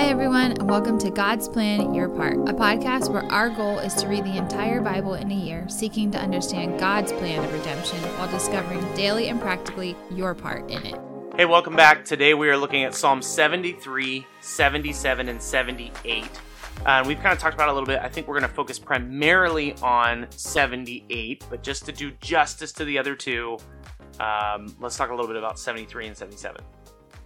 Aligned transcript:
Hi, 0.00 0.06
everyone, 0.06 0.52
and 0.52 0.66
welcome 0.66 0.98
to 1.00 1.10
God's 1.10 1.46
Plan 1.46 1.92
Your 1.92 2.08
Part, 2.08 2.36
a 2.48 2.54
podcast 2.54 3.10
where 3.10 3.30
our 3.30 3.50
goal 3.50 3.78
is 3.80 3.92
to 3.96 4.08
read 4.08 4.24
the 4.24 4.38
entire 4.38 4.80
Bible 4.80 5.12
in 5.12 5.30
a 5.30 5.34
year, 5.34 5.68
seeking 5.68 6.10
to 6.12 6.18
understand 6.18 6.80
God's 6.80 7.12
plan 7.12 7.44
of 7.44 7.52
redemption 7.52 7.98
while 8.16 8.26
discovering 8.30 8.80
daily 8.94 9.28
and 9.28 9.38
practically 9.38 9.94
your 10.10 10.34
part 10.34 10.70
in 10.70 10.86
it. 10.86 10.98
Hey, 11.36 11.44
welcome 11.44 11.76
back. 11.76 12.06
Today 12.06 12.32
we 12.32 12.48
are 12.48 12.56
looking 12.56 12.82
at 12.84 12.94
Psalm 12.94 13.20
73, 13.20 14.26
77, 14.40 15.28
and 15.28 15.40
78. 15.40 16.24
Uh, 16.24 16.28
and 16.86 17.06
we've 17.06 17.20
kind 17.20 17.34
of 17.34 17.38
talked 17.38 17.54
about 17.54 17.68
a 17.68 17.72
little 17.72 17.86
bit. 17.86 18.00
I 18.00 18.08
think 18.08 18.26
we're 18.26 18.40
going 18.40 18.48
to 18.48 18.56
focus 18.56 18.78
primarily 18.78 19.74
on 19.82 20.28
78, 20.30 21.44
but 21.50 21.62
just 21.62 21.84
to 21.84 21.92
do 21.92 22.10
justice 22.22 22.72
to 22.72 22.86
the 22.86 22.98
other 22.98 23.14
two, 23.14 23.58
um, 24.18 24.74
let's 24.80 24.96
talk 24.96 25.10
a 25.10 25.14
little 25.14 25.28
bit 25.28 25.36
about 25.36 25.58
73 25.58 26.06
and 26.06 26.16
77. 26.16 26.62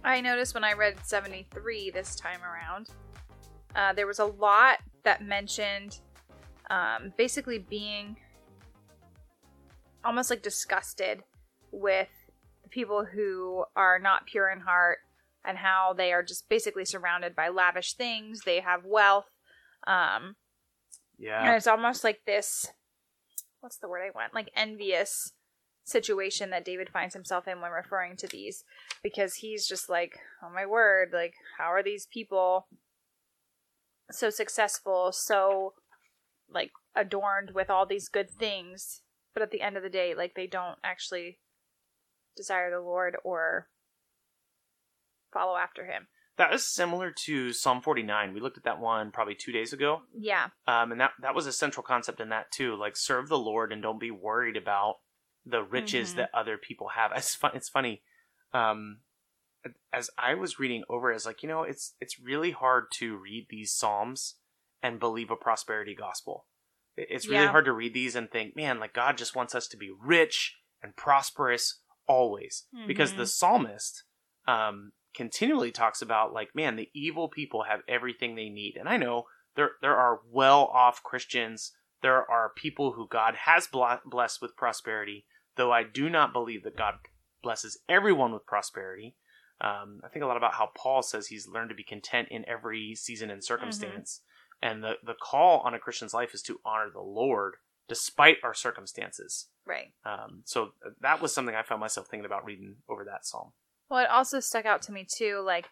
I 0.05 0.21
noticed 0.21 0.53
when 0.53 0.63
I 0.63 0.73
read 0.73 1.03
73 1.03 1.89
this 1.89 2.15
time 2.15 2.39
around, 2.43 2.89
uh, 3.75 3.91
there 3.93 4.05
was 4.05 4.19
a 4.19 4.25
lot 4.25 4.77
that 5.03 5.23
mentioned 5.23 5.99
um, 6.69 7.11
basically 7.17 7.57
being 7.57 8.15
almost 10.03 10.29
like 10.29 10.43
disgusted 10.43 11.23
with 11.71 12.09
the 12.61 12.69
people 12.69 13.03
who 13.03 13.65
are 13.75 13.97
not 13.97 14.27
pure 14.27 14.49
in 14.51 14.59
heart 14.59 14.99
and 15.43 15.57
how 15.57 15.93
they 15.93 16.13
are 16.13 16.23
just 16.23 16.47
basically 16.49 16.85
surrounded 16.85 17.35
by 17.35 17.49
lavish 17.49 17.93
things. 17.93 18.41
They 18.45 18.59
have 18.59 18.85
wealth. 18.85 19.25
Um, 19.87 20.35
Yeah. 21.17 21.41
and 21.47 21.55
it's 21.55 21.67
almost 21.67 22.03
like 22.03 22.21
this 22.25 22.67
what's 23.61 23.77
the 23.77 23.87
word 23.87 24.03
I 24.05 24.11
want? 24.15 24.35
Like 24.35 24.51
envious 24.55 25.33
situation 25.85 26.51
that 26.51 26.63
David 26.63 26.89
finds 26.89 27.15
himself 27.15 27.47
in 27.47 27.61
when 27.61 27.71
referring 27.71 28.15
to 28.17 28.27
these 28.27 28.63
because 29.05 29.35
he's 29.35 29.67
just 29.67 29.87
like, 29.87 30.17
"Oh 30.41 30.49
my 30.49 30.65
word, 30.65 31.11
like 31.13 31.35
how 31.59 31.71
are 31.71 31.83
these 31.83 32.07
people 32.11 32.67
so 34.09 34.31
successful, 34.31 35.11
so 35.11 35.75
like 36.49 36.71
adorned 36.95 37.51
with 37.53 37.69
all 37.69 37.85
these 37.85 38.09
good 38.09 38.31
things, 38.31 39.01
but 39.35 39.43
at 39.43 39.51
the 39.51 39.61
end 39.61 39.77
of 39.77 39.83
the 39.83 39.89
day 39.89 40.15
like 40.15 40.33
they 40.35 40.47
don't 40.47 40.79
actually 40.83 41.39
desire 42.35 42.71
the 42.71 42.79
Lord 42.81 43.15
or 43.23 43.69
follow 45.31 45.55
after 45.55 45.85
him." 45.85 46.07
That 46.37 46.51
is 46.51 46.65
similar 46.67 47.11
to 47.25 47.53
Psalm 47.53 47.81
49. 47.81 48.33
We 48.33 48.41
looked 48.41 48.57
at 48.57 48.63
that 48.65 48.79
one 48.79 49.11
probably 49.11 49.35
two 49.35 49.51
days 49.53 49.71
ago. 49.71 50.01
Yeah. 50.17 50.47
Um, 50.67 50.91
and 50.91 50.99
that, 50.99 51.11
that 51.21 51.33
was 51.35 51.45
a 51.47 51.53
central 51.53 51.81
concept 51.83 52.19
in 52.19 52.27
that 52.29 52.51
too. 52.51 52.75
Like, 52.75 52.97
serve 52.97 53.29
the 53.29 53.37
Lord 53.37 53.71
and 53.71 53.81
don't 53.81 54.01
be 54.01 54.11
worried 54.11 54.57
about 54.57 54.95
the 55.45 55.63
riches 55.63 56.11
Mhm. 56.11 56.15
that 56.17 56.31
other 56.33 56.57
people 56.57 56.89
have. 56.89 57.11
It's 57.15 57.35
fun. 57.35 57.51
It's 57.53 57.69
funny. 57.69 58.03
Um, 58.55 58.99
as 59.91 60.09
I 60.17 60.35
was 60.35 60.59
reading 60.59 60.83
over, 60.89 61.11
it's 61.11 61.25
like 61.25 61.41
you 61.43 61.49
know, 61.49 61.63
it's 61.63 61.95
it's 61.99 62.19
really 62.19 62.51
hard 62.51 62.85
to 62.95 63.17
read 63.17 63.47
these 63.49 63.73
psalms 63.73 64.35
and 64.81 64.99
believe 64.99 65.31
a 65.31 65.35
prosperity 65.35 65.95
gospel. 65.95 66.45
It's 66.97 67.27
really 67.27 67.45
Yeah. 67.45 67.51
hard 67.51 67.65
to 67.65 67.73
read 67.73 67.93
these 67.93 68.15
and 68.15 68.29
think, 68.31 68.55
man, 68.55 68.79
like 68.79 68.93
God 68.93 69.17
just 69.17 69.35
wants 69.35 69.53
us 69.55 69.67
to 69.69 69.77
be 69.77 69.91
rich 69.91 70.57
and 70.81 70.95
prosperous 70.95 71.81
always, 72.07 72.67
because 72.87 73.13
Mhm. 73.13 73.17
the 73.17 73.25
psalmist 73.25 74.03
um, 74.47 74.91
continually 75.15 75.71
talks 75.71 76.01
about 76.03 76.31
like, 76.31 76.53
man, 76.53 76.75
the 76.75 76.91
evil 76.93 77.27
people 77.27 77.63
have 77.63 77.81
everything 77.87 78.35
they 78.35 78.49
need, 78.49 78.77
and 78.77 78.87
I 78.87 78.97
know 78.97 79.25
there 79.55 79.71
there 79.81 79.97
are 79.97 80.21
well 80.29 80.65
off 80.65 81.01
Christians. 81.03 81.75
There 82.01 82.29
are 82.29 82.53
people 82.55 82.91
who 82.91 83.07
God 83.07 83.35
has 83.35 83.67
blessed 83.67 84.41
with 84.41 84.55
prosperity, 84.55 85.25
though 85.55 85.71
I 85.71 85.83
do 85.83 86.09
not 86.09 86.33
believe 86.33 86.63
that 86.63 86.77
God 86.77 86.95
blesses 87.45 87.77
everyone 87.87 88.33
with 88.33 88.45
prosperity. 88.45 89.15
Um, 89.61 90.01
I 90.03 90.09
think 90.09 90.25
a 90.25 90.27
lot 90.27 90.35
about 90.35 90.55
how 90.55 90.71
Paul 90.75 91.01
says 91.01 91.27
he's 91.27 91.47
learned 91.47 91.69
to 91.69 91.75
be 91.75 91.83
content 91.83 92.27
in 92.29 92.43
every 92.49 92.95
season 92.95 93.29
and 93.29 93.41
circumstance, 93.41 94.19
and 94.61 94.83
the 94.83 94.95
the 95.05 95.13
call 95.13 95.59
on 95.59 95.73
a 95.73 95.79
Christian's 95.79 96.13
life 96.13 96.33
is 96.33 96.41
to 96.43 96.59
honor 96.65 96.89
the 96.91 96.99
Lord 96.99 97.53
despite 97.87 98.37
our 98.43 98.53
circumstances. 98.53 99.47
Right. 99.65 99.93
Um, 100.05 100.41
so 100.43 100.71
that 101.01 101.21
was 101.21 101.33
something 101.33 101.55
I 101.55 101.61
found 101.61 101.79
myself 101.79 102.07
thinking 102.07 102.25
about 102.25 102.43
reading 102.43 102.77
over 102.89 103.05
that 103.05 103.25
psalm. 103.25 103.51
Well, 103.89 104.03
it 104.03 104.09
also 104.09 104.39
stuck 104.39 104.65
out 104.65 104.81
to 104.83 104.91
me 104.91 105.07
too. 105.07 105.41
Like, 105.45 105.69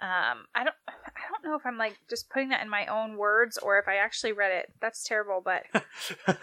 um, 0.00 0.46
I 0.54 0.64
don't, 0.64 0.76
I 0.88 1.28
don't 1.30 1.44
know 1.44 1.56
if 1.56 1.66
I'm 1.66 1.78
like 1.78 1.98
just 2.08 2.30
putting 2.30 2.50
that 2.50 2.62
in 2.62 2.70
my 2.70 2.86
own 2.86 3.16
words 3.16 3.58
or 3.58 3.78
if 3.78 3.88
I 3.88 3.96
actually 3.96 4.32
read 4.32 4.52
it. 4.52 4.72
That's 4.80 5.02
terrible, 5.02 5.44
but 5.44 5.64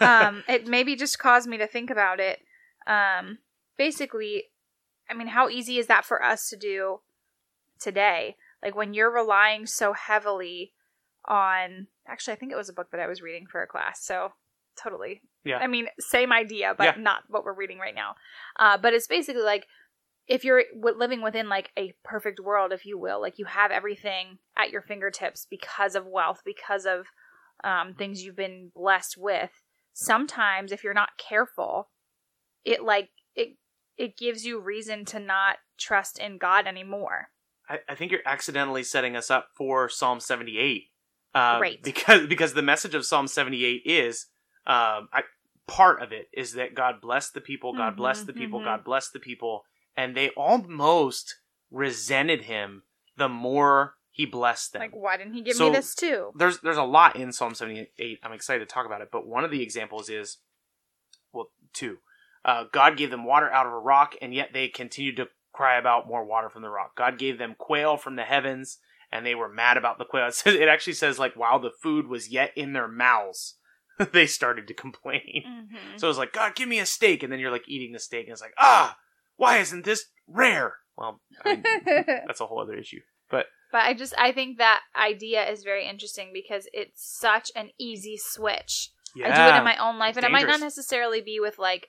um, 0.00 0.44
it 0.48 0.66
maybe 0.66 0.96
just 0.96 1.18
caused 1.18 1.48
me 1.48 1.56
to 1.58 1.66
think 1.66 1.90
about 1.90 2.20
it. 2.20 2.40
Um, 2.86 3.38
basically, 3.78 4.44
I 5.10 5.14
mean, 5.14 5.28
how 5.28 5.48
easy 5.48 5.78
is 5.78 5.88
that 5.88 6.04
for 6.04 6.22
us 6.22 6.48
to 6.50 6.56
do 6.56 7.00
today? 7.80 8.36
Like 8.62 8.76
when 8.76 8.94
you're 8.94 9.12
relying 9.12 9.66
so 9.66 9.92
heavily 9.92 10.72
on. 11.26 11.86
Actually, 12.06 12.34
I 12.34 12.36
think 12.36 12.52
it 12.52 12.56
was 12.56 12.68
a 12.68 12.74
book 12.74 12.88
that 12.92 13.00
I 13.00 13.06
was 13.06 13.22
reading 13.22 13.46
for 13.50 13.62
a 13.62 13.66
class. 13.66 14.04
So 14.04 14.32
totally. 14.82 15.22
Yeah. 15.44 15.58
I 15.58 15.66
mean, 15.66 15.86
same 15.98 16.32
idea, 16.32 16.74
but 16.76 16.96
Yeah. 16.96 17.02
not 17.02 17.24
what 17.28 17.44
we're 17.44 17.54
reading 17.54 17.78
right 17.78 17.94
now. 17.94 18.16
Uh, 18.58 18.76
but 18.78 18.94
it's 18.94 19.06
basically 19.06 19.42
like 19.42 19.66
if 20.26 20.44
you're 20.44 20.64
living 20.74 21.22
within 21.22 21.48
like 21.48 21.72
a 21.76 21.92
perfect 22.04 22.40
world, 22.40 22.72
if 22.72 22.86
you 22.86 22.98
will, 22.98 23.20
like 23.20 23.38
you 23.38 23.46
have 23.46 23.70
everything 23.70 24.38
at 24.56 24.70
your 24.70 24.82
fingertips 24.82 25.46
because 25.48 25.94
of 25.94 26.06
wealth, 26.06 26.40
because 26.44 26.86
of 26.86 27.06
um, 27.64 27.94
things 27.94 28.22
you've 28.22 28.36
been 28.36 28.70
blessed 28.74 29.16
with. 29.18 29.50
Sometimes, 29.92 30.72
if 30.72 30.84
you're 30.84 30.94
not 30.94 31.18
careful, 31.18 31.90
it 32.64 32.82
like 32.82 33.10
it 33.34 33.56
it 34.00 34.16
gives 34.16 34.44
you 34.46 34.58
reason 34.58 35.04
to 35.04 35.20
not 35.20 35.58
trust 35.78 36.18
in 36.18 36.38
God 36.38 36.66
anymore. 36.66 37.28
I, 37.68 37.78
I 37.88 37.94
think 37.94 38.10
you're 38.10 38.20
accidentally 38.26 38.82
setting 38.82 39.14
us 39.14 39.30
up 39.30 39.48
for 39.54 39.88
Psalm 39.88 40.20
78. 40.20 40.84
Uh, 41.34 41.58
Great. 41.58 41.82
Because 41.82 42.26
because 42.26 42.54
the 42.54 42.62
message 42.62 42.94
of 42.94 43.04
Psalm 43.04 43.28
78 43.28 43.82
is 43.84 44.26
um, 44.66 45.08
I, 45.12 45.22
part 45.68 46.02
of 46.02 46.12
it 46.12 46.28
is 46.32 46.54
that 46.54 46.74
God 46.74 47.00
blessed 47.00 47.34
the 47.34 47.40
people, 47.40 47.72
God 47.74 47.96
bless 47.96 48.22
Mhm, 48.22 48.26
the 48.26 48.32
people, 48.32 48.60
mhm. 48.60 48.64
God 48.64 48.84
blessed 48.84 49.12
the 49.12 49.20
people, 49.20 49.64
and 49.96 50.16
they 50.16 50.30
almost 50.30 51.36
resented 51.70 52.42
him 52.42 52.82
the 53.16 53.28
more 53.28 53.94
he 54.10 54.26
blessed 54.26 54.72
them. 54.72 54.80
Like, 54.82 54.96
why 54.96 55.16
didn't 55.16 55.34
he 55.34 55.42
give 55.42 55.54
So- 55.56 55.68
me 55.70 55.76
this 55.76 55.94
too? 55.94 56.32
there's 56.34 56.58
there's 56.60 56.76
a 56.76 56.82
lot 56.82 57.14
in 57.16 57.32
Psalm 57.32 57.54
78. 57.54 58.18
I'm 58.24 58.32
excited 58.32 58.66
to 58.66 58.72
talk 58.74 58.86
about 58.86 59.02
it, 59.02 59.10
but 59.12 59.26
one 59.26 59.44
of 59.44 59.50
the 59.50 59.62
examples 59.62 60.08
is 60.08 60.38
well, 61.32 61.52
two. 61.72 61.98
Uh, 62.44 62.64
God 62.72 62.96
gave 62.96 63.10
them 63.10 63.24
water 63.24 63.50
out 63.50 63.66
of 63.66 63.72
a 63.72 63.78
rock, 63.78 64.14
and 64.22 64.34
yet 64.34 64.50
they 64.52 64.68
continued 64.68 65.16
to 65.16 65.28
cry 65.52 65.78
about 65.78 66.08
more 66.08 66.24
water 66.24 66.48
from 66.48 66.62
the 66.62 66.70
rock. 66.70 66.96
God 66.96 67.18
gave 67.18 67.38
them 67.38 67.54
quail 67.58 67.96
from 67.96 68.16
the 68.16 68.22
heavens, 68.22 68.78
and 69.12 69.26
they 69.26 69.34
were 69.34 69.48
mad 69.48 69.76
about 69.76 69.98
the 69.98 70.04
quail. 70.04 70.26
It, 70.28 70.34
says, 70.34 70.54
it 70.54 70.68
actually 70.68 70.94
says 70.94 71.18
like 71.18 71.34
while 71.34 71.58
the 71.58 71.72
food 71.82 72.06
was 72.06 72.30
yet 72.30 72.52
in 72.56 72.72
their 72.72 72.88
mouths, 72.88 73.56
they 74.12 74.26
started 74.26 74.66
to 74.68 74.74
complain. 74.74 75.44
Mm-hmm. 75.46 75.98
So 75.98 76.08
it's 76.08 76.18
like, 76.18 76.32
God, 76.32 76.54
give 76.54 76.68
me 76.68 76.78
a 76.78 76.86
steak, 76.86 77.22
and 77.22 77.32
then 77.32 77.40
you're 77.40 77.50
like 77.50 77.68
eating 77.68 77.92
the 77.92 77.98
steak, 77.98 78.24
and 78.24 78.32
it's 78.32 78.42
like, 78.42 78.54
ah, 78.58 78.96
why 79.36 79.58
isn't 79.58 79.84
this 79.84 80.06
rare? 80.26 80.74
Well, 80.96 81.20
I 81.44 81.54
mean, 81.54 81.64
that's 82.26 82.40
a 82.40 82.46
whole 82.46 82.60
other 82.60 82.74
issue. 82.74 83.00
But 83.30 83.46
But 83.72 83.82
I 83.82 83.94
just 83.94 84.14
I 84.18 84.32
think 84.32 84.58
that 84.58 84.80
idea 84.96 85.48
is 85.48 85.62
very 85.62 85.86
interesting 85.86 86.30
because 86.32 86.68
it's 86.72 87.02
such 87.18 87.50
an 87.54 87.70
easy 87.78 88.16
switch. 88.18 88.90
yeah, 89.14 89.32
I 89.32 89.36
do 89.36 89.54
it 89.54 89.58
in 89.58 89.64
my 89.64 89.76
own 89.76 89.98
life, 89.98 90.16
and 90.16 90.24
it 90.24 90.32
might 90.32 90.46
not 90.46 90.60
necessarily 90.60 91.20
be 91.20 91.38
with 91.40 91.58
like 91.58 91.88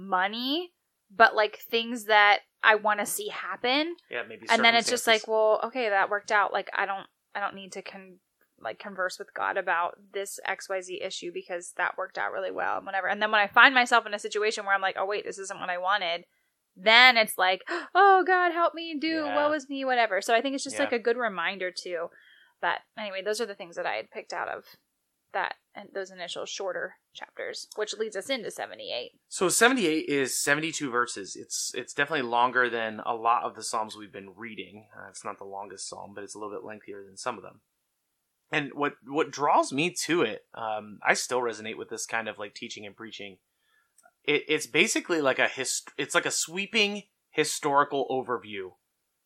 money, 0.00 0.70
but 1.14 1.34
like 1.34 1.58
things 1.58 2.04
that 2.04 2.40
I 2.62 2.74
want 2.76 3.00
to 3.00 3.06
see 3.06 3.28
happen. 3.28 3.96
yeah, 4.10 4.22
maybe. 4.28 4.46
And 4.50 4.64
then 4.64 4.74
it's 4.74 4.88
just 4.88 5.06
like, 5.06 5.26
well, 5.28 5.60
okay, 5.64 5.88
that 5.90 6.10
worked 6.10 6.32
out. 6.32 6.52
Like 6.52 6.68
I 6.74 6.86
don't 6.86 7.06
I 7.34 7.40
don't 7.40 7.54
need 7.54 7.72
to 7.72 7.82
con 7.82 8.18
like 8.62 8.78
converse 8.78 9.18
with 9.18 9.32
God 9.32 9.56
about 9.56 9.94
this 10.12 10.38
XYZ 10.46 11.04
issue 11.06 11.30
because 11.32 11.72
that 11.78 11.96
worked 11.96 12.18
out 12.18 12.32
really 12.32 12.50
well 12.50 12.76
and 12.76 12.84
whatever. 12.84 13.08
And 13.08 13.22
then 13.22 13.30
when 13.30 13.40
I 13.40 13.46
find 13.46 13.74
myself 13.74 14.04
in 14.06 14.12
a 14.12 14.18
situation 14.18 14.66
where 14.66 14.74
I'm 14.74 14.82
like, 14.82 14.96
oh 14.98 15.06
wait, 15.06 15.24
this 15.24 15.38
isn't 15.38 15.58
what 15.60 15.70
I 15.70 15.78
wanted, 15.78 16.24
then 16.76 17.16
it's 17.16 17.38
like, 17.38 17.62
oh 17.94 18.22
God, 18.26 18.52
help 18.52 18.74
me 18.74 18.98
do 19.00 19.24
Yeah. 19.26 19.34
what 19.34 19.50
was 19.50 19.68
me, 19.70 19.84
whatever. 19.86 20.20
So 20.20 20.34
I 20.34 20.42
think 20.42 20.54
it's 20.54 20.64
just 20.64 20.76
Yeah. 20.76 20.82
like 20.82 20.92
a 20.92 20.98
good 20.98 21.16
reminder 21.16 21.70
too. 21.70 22.08
But 22.60 22.80
anyway, 22.98 23.22
those 23.24 23.40
are 23.40 23.46
the 23.46 23.54
things 23.54 23.76
that 23.76 23.86
I 23.86 23.94
had 23.94 24.10
picked 24.10 24.34
out 24.34 24.48
of 24.48 24.64
that 25.32 25.54
those 25.94 26.10
initial 26.10 26.46
shorter 26.46 26.94
chapters, 27.14 27.68
which 27.76 27.96
leads 27.96 28.16
us 28.16 28.28
into 28.28 28.50
78. 28.50 29.12
So 29.28 29.48
78 29.48 30.08
is 30.08 30.36
72 30.36 30.90
verses. 30.90 31.36
It's 31.36 31.72
it's 31.74 31.94
definitely 31.94 32.28
longer 32.28 32.68
than 32.68 33.00
a 33.06 33.14
lot 33.14 33.44
of 33.44 33.54
the 33.54 33.62
psalms 33.62 33.96
we've 33.96 34.12
been 34.12 34.30
reading. 34.36 34.86
Uh, 34.96 35.08
it's 35.08 35.24
not 35.24 35.38
the 35.38 35.44
longest 35.44 35.88
psalm, 35.88 36.12
but 36.14 36.24
it's 36.24 36.34
a 36.34 36.38
little 36.38 36.52
bit 36.52 36.64
lengthier 36.64 37.02
than 37.04 37.16
some 37.16 37.36
of 37.36 37.42
them. 37.42 37.60
And 38.52 38.70
what 38.74 38.94
what 39.06 39.30
draws 39.30 39.72
me 39.72 39.90
to 40.06 40.22
it, 40.22 40.44
um, 40.54 40.98
I 41.06 41.14
still 41.14 41.40
resonate 41.40 41.78
with 41.78 41.88
this 41.88 42.06
kind 42.06 42.28
of 42.28 42.38
like 42.38 42.54
teaching 42.54 42.84
and 42.84 42.96
preaching. 42.96 43.38
It, 44.24 44.44
it's 44.48 44.66
basically 44.66 45.20
like 45.20 45.38
a 45.38 45.48
hist- 45.48 45.92
It's 45.96 46.14
like 46.14 46.26
a 46.26 46.30
sweeping 46.30 47.04
historical 47.30 48.06
overview 48.10 48.72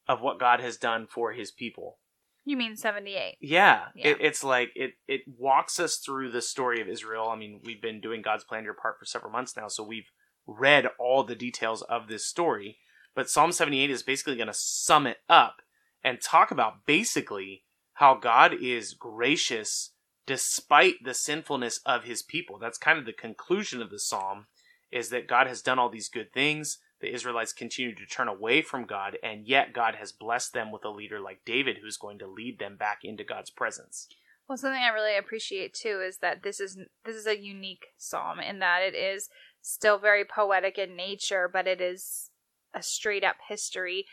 of 0.06 0.20
what 0.20 0.38
God 0.38 0.60
has 0.60 0.76
done 0.76 1.06
for 1.10 1.32
His 1.32 1.50
people. 1.50 1.98
You 2.44 2.56
mean 2.56 2.76
78? 2.76 3.36
Yeah, 3.40 3.86
Yeah. 3.94 4.08
It, 4.08 4.18
it's 4.20 4.44
like 4.44 4.70
it 4.74 4.94
it 5.08 5.22
walks 5.38 5.80
us 5.80 5.96
through 5.96 6.30
the 6.30 6.42
story 6.42 6.80
of 6.80 6.88
Israel. 6.88 7.28
I 7.28 7.36
mean, 7.36 7.60
we've 7.64 7.80
been 7.80 8.00
doing 8.00 8.22
God's 8.22 8.44
plan 8.44 8.64
your 8.64 8.74
part 8.74 8.98
for 8.98 9.06
several 9.06 9.32
months 9.32 9.56
now, 9.56 9.68
so 9.68 9.82
we've 9.82 10.10
read 10.46 10.86
all 10.98 11.24
the 11.24 11.34
details 11.34 11.82
of 11.82 12.08
this 12.08 12.26
story. 12.26 12.78
But 13.14 13.30
Psalm 13.30 13.52
seventy 13.52 13.80
eight 13.80 13.90
is 13.90 14.02
basically 14.02 14.36
going 14.36 14.48
to 14.48 14.54
sum 14.54 15.06
it 15.06 15.18
up 15.28 15.62
and 16.02 16.20
talk 16.20 16.50
about 16.50 16.84
basically 16.84 17.62
how 17.94 18.14
God 18.14 18.52
is 18.60 18.92
gracious 18.92 19.92
despite 20.26 20.96
the 21.04 21.14
sinfulness 21.14 21.80
of 21.86 22.04
his 22.04 22.22
people. 22.22 22.58
That's 22.58 22.78
kind 22.78 22.98
of 22.98 23.06
the 23.06 23.12
conclusion 23.12 23.80
of 23.80 23.90
the 23.90 23.98
psalm 23.98 24.46
is 24.90 25.10
that 25.10 25.28
God 25.28 25.46
has 25.46 25.62
done 25.62 25.78
all 25.78 25.90
these 25.90 26.08
good 26.08 26.32
things. 26.32 26.78
The 27.00 27.12
Israelites 27.12 27.52
continue 27.52 27.94
to 27.94 28.06
turn 28.06 28.28
away 28.28 28.62
from 28.62 28.86
God, 28.86 29.18
and 29.22 29.46
yet 29.46 29.72
God 29.72 29.96
has 29.96 30.12
blessed 30.12 30.52
them 30.52 30.70
with 30.72 30.84
a 30.84 30.90
leader 30.90 31.20
like 31.20 31.44
David 31.44 31.78
who's 31.82 31.96
going 31.96 32.18
to 32.20 32.26
lead 32.26 32.58
them 32.58 32.76
back 32.76 33.00
into 33.02 33.24
God's 33.24 33.50
presence. 33.50 34.08
Well, 34.48 34.58
something 34.58 34.80
I 34.82 34.88
really 34.88 35.16
appreciate 35.16 35.74
too 35.74 36.02
is 36.06 36.18
that 36.18 36.42
this 36.42 36.60
is 36.60 36.78
this 37.04 37.16
is 37.16 37.26
a 37.26 37.38
unique 37.38 37.86
psalm 37.96 38.40
in 38.40 38.58
that 38.60 38.82
it 38.82 38.94
is 38.94 39.28
still 39.62 39.98
very 39.98 40.24
poetic 40.24 40.78
in 40.78 40.96
nature, 40.96 41.48
but 41.50 41.66
it 41.66 41.80
is 41.80 42.30
a 42.74 42.82
straight 42.82 43.24
up 43.24 43.36
history, 43.48 44.06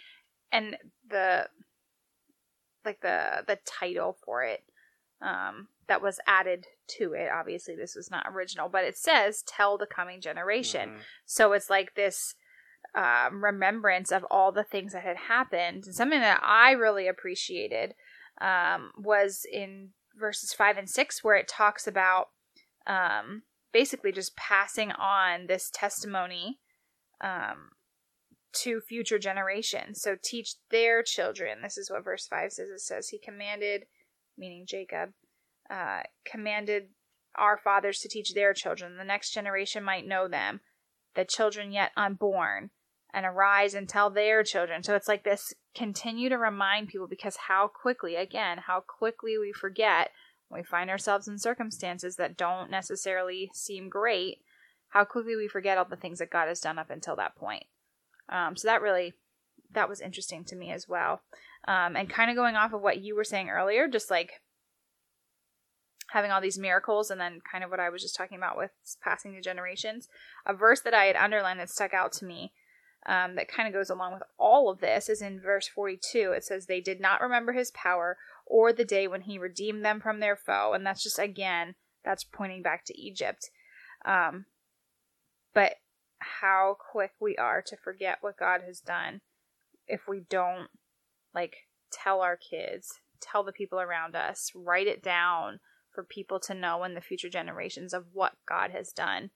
and 0.52 0.78
the 1.08 1.50
like 2.86 3.02
the 3.02 3.44
the 3.46 3.60
title 3.66 4.18
for 4.26 4.44
it 4.44 4.64
um, 5.22 5.68
that 5.88 6.02
was 6.02 6.20
added 6.26 6.66
to 6.88 7.14
it. 7.14 7.30
Obviously, 7.32 7.76
this 7.76 7.96
was 7.96 8.10
not 8.10 8.26
original, 8.28 8.70
but 8.70 8.86
it 8.86 8.98
says 8.98 9.44
"Tell 9.44 9.78
the 9.78 9.86
coming 9.86 10.22
generation." 10.22 10.90
Mhm. 10.90 11.02
So 11.26 11.54
it's 11.54 11.70
like 11.70 11.96
this 11.96 12.36
um, 12.96 13.44
remembrance 13.44 14.12
of 14.12 14.26
all 14.30 14.52
the 14.52 14.64
things 14.64 14.94
that 14.94 15.04
had 15.04 15.18
happened. 15.18 15.86
And 15.86 15.96
something 15.96 16.20
that 16.20 16.42
I 16.44 16.72
really 16.72 17.08
appreciated 17.08 17.94
um, 18.40 18.92
was 18.98 19.46
in 19.52 19.90
verses 20.20 20.54
five 20.54 20.78
and 20.78 20.90
six, 20.90 21.24
where 21.24 21.36
it 21.36 21.48
talks 21.48 21.88
about 21.88 22.30
um, 22.88 23.44
basically 23.72 24.12
just 24.12 24.36
passing 24.36 24.92
on 24.92 25.48
this 25.48 25.70
testimony 25.74 26.60
um, 27.22 27.70
to 28.54 28.82
future 28.82 29.20
generations. 29.20 30.02
So 30.02 30.18
teach 30.22 30.56
their 30.70 31.04
children. 31.04 31.60
This 31.62 31.78
is 31.78 31.90
what 31.90 32.04
verse 32.04 32.28
five 32.28 32.52
says. 32.52 32.70
It 32.70 32.82
says, 32.82 33.10
"He 33.10 33.20
commanded." 33.20 33.86
meaning 34.38 34.66
Jacob, 34.68 35.12
uh, 35.70 36.02
commanded 36.26 36.90
our 37.36 37.58
fathers 37.58 38.00
to 38.00 38.10
teach 38.10 38.34
their 38.34 38.54
children. 38.54 38.98
The 38.98 39.04
next 39.06 39.32
generation 39.32 39.84
might 39.84 40.06
know 40.08 40.28
them, 40.28 40.60
the 41.16 41.24
children 41.24 41.72
yet 41.72 41.92
unborn, 41.96 42.72
and 43.14 43.26
arise 43.26 43.74
and 43.74 43.88
tell 43.88 44.10
their 44.10 44.44
children. 44.44 44.84
So 44.84 44.96
it's 44.96 45.08
like 45.08 45.24
this 45.24 45.54
continue 45.76 46.30
to 46.30 46.38
remind 46.38 46.88
people 46.88 47.08
because 47.08 47.36
how 47.48 47.68
quickly, 47.68 48.16
again, 48.16 48.60
how 48.68 48.82
quickly 48.82 49.38
we 49.38 49.52
forget 49.52 50.12
when 50.48 50.62
we 50.62 50.66
find 50.66 50.90
ourselves 50.90 51.28
in 51.28 51.38
circumstances 51.38 52.16
that 52.18 52.38
don't 52.38 52.70
necessarily 52.70 53.50
seem 53.54 53.90
great, 53.90 54.40
how 54.90 55.06
quickly 55.06 55.36
we 55.36 55.48
forget 55.48 55.78
all 55.78 55.86
the 55.86 55.96
things 55.96 56.20
that 56.20 56.30
God 56.30 56.48
has 56.48 56.60
done 56.60 56.78
up 56.78 56.90
until 56.90 57.16
that 57.16 57.36
point. 57.36 57.64
Um, 58.30 58.56
so 58.56 58.68
that 58.68 58.82
really, 58.82 59.14
that 59.74 59.90
was 59.90 60.02
interesting 60.02 60.44
to 60.46 60.56
me 60.56 60.72
as 60.72 60.88
well. 60.88 61.22
Um, 61.68 61.96
and 61.96 62.10
kind 62.10 62.30
of 62.30 62.36
going 62.36 62.56
off 62.56 62.74
of 62.74 62.82
what 62.82 63.02
you 63.02 63.16
were 63.16 63.24
saying 63.24 63.50
earlier, 63.50 63.88
just 63.88 64.10
like 64.10 64.42
having 66.10 66.32
all 66.32 66.42
these 66.42 66.60
miracles, 66.60 67.10
and 67.10 67.22
then 67.22 67.40
kind 67.50 67.64
of 67.64 67.70
what 67.70 67.80
I 67.80 67.90
was 67.90 68.02
just 68.02 68.16
talking 68.16 68.38
about 68.38 68.58
with 68.58 68.72
passing 69.02 69.34
the 69.34 69.42
generations. 69.42 70.10
A 70.46 70.54
verse 70.54 70.82
that 70.82 70.94
I 70.94 71.06
had 71.06 71.16
underlined 71.16 71.60
that 71.60 71.70
stuck 71.70 71.94
out 71.94 72.12
to 72.14 72.26
me 72.26 72.52
um, 73.06 73.36
that 73.36 73.48
kind 73.52 73.68
of 73.68 73.74
goes 73.74 73.90
along 73.90 74.14
with 74.14 74.24
all 74.38 74.70
of 74.70 74.80
this 74.80 75.10
is 75.10 75.22
in 75.22 75.40
verse 75.40 75.68
42. 75.68 76.34
It 76.36 76.44
says, 76.44 76.66
They 76.66 76.82
did 76.82 77.00
not 77.00 77.22
remember 77.22 77.54
his 77.54 77.72
power 77.72 78.18
or 78.46 78.72
the 78.72 78.86
day 78.86 79.08
when 79.08 79.22
he 79.22 79.38
redeemed 79.38 79.84
them 79.84 80.00
from 80.00 80.20
their 80.20 80.36
foe. 80.36 80.74
And 80.74 80.86
that's 80.86 81.04
just, 81.04 81.18
again, 81.18 81.76
that's 82.06 82.24
pointing 82.24 82.62
back 82.62 82.86
to 82.86 83.00
Egypt. 83.00 83.50
Um, 84.06 84.46
but 85.54 85.76
how 86.20 86.78
quick 86.92 87.12
we 87.20 87.36
are 87.38 87.62
to 87.66 87.78
forget 87.78 88.20
what 88.22 88.38
God 88.38 88.62
has 88.66 88.80
done 88.80 89.22
if 89.88 90.08
we 90.08 90.22
don't 90.30 90.70
like 91.34 91.56
tell 91.92 92.22
our 92.22 92.38
kids, 92.38 93.00
tell 93.20 93.44
the 93.44 93.52
people 93.52 93.80
around 93.80 94.16
us, 94.16 94.52
write 94.56 94.88
it 94.88 95.04
down 95.04 95.60
for 95.92 96.04
people 96.04 96.40
to 96.40 96.54
know 96.54 96.84
in 96.84 96.94
the 96.94 97.02
future 97.02 97.30
generations 97.30 97.94
of 97.94 98.06
what 98.14 98.34
God 98.48 98.72
has 98.72 98.92
done 98.92 99.32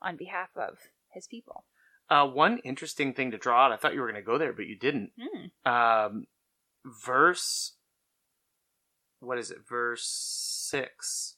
on 0.00 0.16
behalf 0.16 0.48
of 0.56 0.78
his 1.12 1.26
people. 1.26 1.64
Uh, 2.10 2.26
one 2.26 2.58
interesting 2.64 3.12
thing 3.12 3.30
to 3.32 3.38
draw 3.38 3.66
out, 3.66 3.72
I 3.72 3.76
thought 3.76 3.94
you 3.94 4.00
were 4.00 4.10
going 4.10 4.22
to 4.22 4.26
go 4.26 4.38
there, 4.38 4.52
but 4.52 4.66
you 4.66 4.78
didn't. 4.78 5.10
Hmm. 5.20 5.70
Um, 5.70 6.26
verse, 7.04 7.74
what 9.20 9.38
is 9.38 9.50
it? 9.50 9.58
Verse 9.68 10.04
6. 10.70 11.36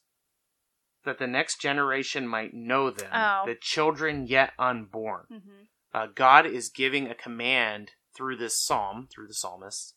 That 1.04 1.18
the 1.18 1.26
next 1.26 1.60
generation 1.60 2.28
might 2.28 2.52
know 2.54 2.90
them, 2.90 3.08
Oh. 3.12 3.42
the 3.46 3.56
children 3.60 4.26
yet 4.26 4.52
unborn. 4.58 5.24
Mm-hmm. 5.32 5.62
uh, 5.94 6.06
God 6.14 6.46
is 6.46 6.68
giving 6.68 7.08
a 7.10 7.14
command 7.14 7.92
through 8.14 8.36
this 8.36 8.56
psalm, 8.58 9.08
through 9.12 9.26
the 9.28 9.34
psalmist, 9.34 9.94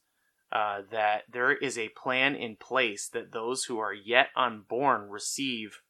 uh, 0.51 0.81
that 0.91 1.23
there 1.31 1.51
is 1.51 1.77
a 1.77 1.89
plan 1.89 2.35
in 2.35 2.55
place 2.55 3.09
that 3.09 3.31
those 3.33 3.65
who 3.65 3.79
are 3.79 3.93
yet 3.93 4.27
unborn 4.35 5.09
receive, 5.09 5.81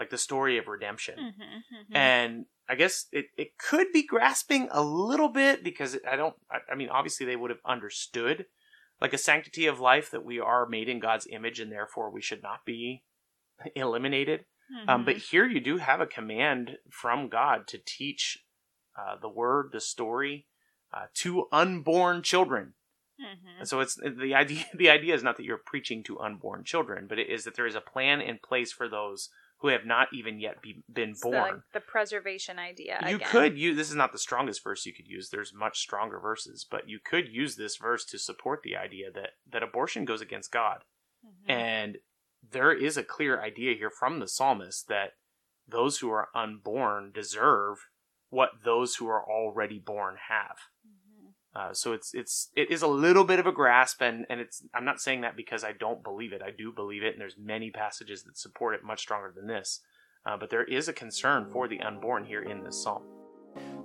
like 0.00 0.08
the 0.08 0.16
story 0.16 0.56
of 0.56 0.66
redemption. 0.66 1.14
Mm-hmm. 1.18 1.94
And 1.94 2.46
I 2.66 2.74
guess 2.74 3.04
it, 3.12 3.26
it 3.36 3.58
could 3.58 3.88
be 3.92 4.02
grasping 4.02 4.66
a 4.70 4.82
little 4.82 5.28
bit 5.28 5.62
because 5.62 5.98
I 6.10 6.16
don't, 6.16 6.34
I, 6.50 6.72
I 6.72 6.74
mean, 6.74 6.88
obviously 6.88 7.26
they 7.26 7.36
would 7.36 7.50
have 7.50 7.60
understood 7.66 8.46
like 8.98 9.12
a 9.12 9.18
sanctity 9.18 9.66
of 9.66 9.78
life 9.78 10.10
that 10.10 10.24
we 10.24 10.40
are 10.40 10.66
made 10.66 10.88
in 10.88 11.00
God's 11.00 11.26
image 11.30 11.60
and 11.60 11.70
therefore 11.70 12.10
we 12.10 12.22
should 12.22 12.42
not 12.42 12.64
be 12.64 13.02
eliminated. 13.76 14.46
Um, 14.86 15.04
but 15.04 15.16
here 15.16 15.46
you 15.46 15.60
do 15.60 15.78
have 15.78 16.00
a 16.00 16.06
command 16.06 16.78
from 16.88 17.28
God 17.28 17.66
to 17.68 17.78
teach 17.84 18.38
uh, 18.96 19.16
the 19.20 19.28
word, 19.28 19.70
the 19.72 19.80
story, 19.80 20.46
uh, 20.94 21.06
to 21.16 21.46
unborn 21.52 22.22
children. 22.22 22.74
Mm-hmm. 23.20 23.58
And 23.58 23.68
so 23.68 23.80
it's 23.80 23.96
the 23.96 24.34
idea. 24.34 24.64
The 24.74 24.88
idea 24.88 25.14
is 25.14 25.22
not 25.22 25.36
that 25.36 25.44
you're 25.44 25.58
preaching 25.58 26.02
to 26.04 26.20
unborn 26.20 26.64
children, 26.64 27.06
but 27.08 27.18
it 27.18 27.28
is 27.28 27.44
that 27.44 27.56
there 27.56 27.66
is 27.66 27.74
a 27.74 27.80
plan 27.80 28.20
in 28.20 28.38
place 28.38 28.72
for 28.72 28.88
those 28.88 29.28
who 29.60 29.68
have 29.68 29.84
not 29.84 30.08
even 30.12 30.40
yet 30.40 30.62
be, 30.62 30.82
been 30.92 31.10
It's 31.10 31.20
the, 31.20 31.30
born. 31.30 31.36
like, 31.42 31.54
the 31.74 31.80
preservation 31.80 32.58
idea. 32.58 32.98
you 33.08 33.16
again. 33.16 33.28
could 33.28 33.58
use 33.58 33.76
this 33.76 33.90
is 33.90 33.94
not 33.96 34.12
the 34.12 34.18
strongest 34.18 34.64
verse 34.64 34.86
you 34.86 34.92
could 34.94 35.06
use. 35.06 35.28
There's 35.30 35.52
much 35.54 35.78
stronger 35.80 36.18
verses, 36.18 36.66
but 36.68 36.88
you 36.88 36.98
could 36.98 37.28
use 37.28 37.56
this 37.56 37.76
verse 37.76 38.04
to 38.06 38.18
support 38.18 38.62
the 38.62 38.76
idea 38.76 39.10
that 39.12 39.30
that 39.50 39.62
abortion 39.62 40.04
goes 40.04 40.20
against 40.22 40.50
God. 40.50 40.84
Mhm. 41.24 41.50
And 41.50 41.98
there 42.42 42.72
is 42.72 42.96
a 42.96 43.04
clear 43.04 43.40
idea 43.42 43.74
here 43.76 43.90
from 43.90 44.18
the 44.18 44.28
psalmist 44.28 44.88
that 44.88 45.12
those 45.68 45.98
who 45.98 46.10
are 46.10 46.30
unborn 46.34 47.12
deserve 47.12 47.76
what 48.30 48.62
those 48.64 48.96
who 48.96 49.08
are 49.08 49.22
already 49.28 49.78
born 49.78 50.16
have. 50.28 50.56
Mhm. 50.86 50.99
Uh, 51.54 51.72
so 51.72 51.92
it's 51.92 52.14
it's 52.14 52.50
it 52.54 52.70
is 52.70 52.82
a 52.82 52.86
little 52.86 53.24
bit 53.24 53.40
of 53.40 53.46
a 53.46 53.52
grasp, 53.52 54.00
and 54.02 54.24
and 54.30 54.40
it's 54.40 54.62
I'm 54.72 54.84
not 54.84 55.00
saying 55.00 55.22
that 55.22 55.36
because 55.36 55.64
I 55.64 55.72
don't 55.72 56.02
believe 56.04 56.32
it. 56.32 56.42
I 56.42 56.50
do 56.50 56.72
believe 56.72 57.02
it, 57.02 57.12
and 57.12 57.20
there's 57.20 57.36
many 57.36 57.70
passages 57.70 58.22
that 58.22 58.38
support 58.38 58.74
it 58.74 58.84
much 58.84 59.00
stronger 59.00 59.32
than 59.34 59.48
this. 59.48 59.80
Uh, 60.24 60.36
but 60.36 60.50
there 60.50 60.64
is 60.64 60.86
a 60.86 60.92
concern 60.92 61.46
for 61.50 61.66
the 61.66 61.80
unborn 61.80 62.24
here 62.24 62.42
in 62.42 62.62
this 62.62 62.82
psalm. 62.82 63.02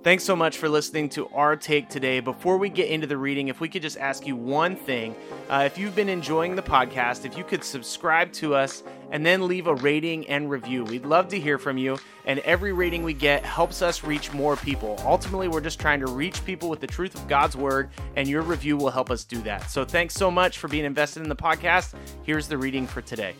Thanks 0.02 0.22
so 0.22 0.36
much 0.36 0.58
for 0.58 0.68
listening 0.68 1.08
to 1.10 1.28
our 1.30 1.56
take 1.56 1.88
today. 1.88 2.20
Before 2.20 2.58
we 2.58 2.68
get 2.68 2.88
into 2.90 3.08
the 3.08 3.16
reading, 3.16 3.48
if 3.48 3.60
we 3.60 3.68
could 3.68 3.82
just 3.82 3.98
ask 3.98 4.24
you 4.24 4.36
one 4.36 4.76
thing. 4.76 5.16
Uh, 5.48 5.64
if 5.66 5.76
you've 5.76 5.96
been 5.96 6.08
enjoying 6.08 6.54
the 6.54 6.62
podcast, 6.62 7.24
if 7.24 7.36
you 7.36 7.42
could 7.42 7.64
subscribe 7.64 8.32
to 8.34 8.54
us 8.54 8.84
and 9.10 9.26
then 9.26 9.48
leave 9.48 9.66
a 9.66 9.74
rating 9.74 10.28
and 10.28 10.48
review, 10.48 10.84
we'd 10.84 11.04
love 11.04 11.26
to 11.28 11.40
hear 11.40 11.58
from 11.58 11.76
you. 11.76 11.98
And 12.24 12.38
every 12.40 12.72
rating 12.72 13.02
we 13.02 13.14
get 13.14 13.44
helps 13.44 13.82
us 13.82 14.04
reach 14.04 14.32
more 14.32 14.56
people. 14.56 14.96
Ultimately, 15.04 15.48
we're 15.48 15.60
just 15.60 15.80
trying 15.80 16.00
to 16.00 16.06
reach 16.06 16.44
people 16.44 16.68
with 16.68 16.80
the 16.80 16.86
truth 16.86 17.14
of 17.16 17.26
God's 17.26 17.56
word, 17.56 17.90
and 18.14 18.28
your 18.28 18.42
review 18.42 18.76
will 18.76 18.90
help 18.90 19.10
us 19.10 19.24
do 19.24 19.40
that. 19.42 19.70
So 19.70 19.84
thanks 19.84 20.14
so 20.14 20.30
much 20.30 20.58
for 20.58 20.68
being 20.68 20.84
invested 20.84 21.22
in 21.22 21.28
the 21.28 21.36
podcast. 21.36 21.94
Here's 22.22 22.46
the 22.46 22.58
reading 22.58 22.86
for 22.86 23.02
today. 23.02 23.34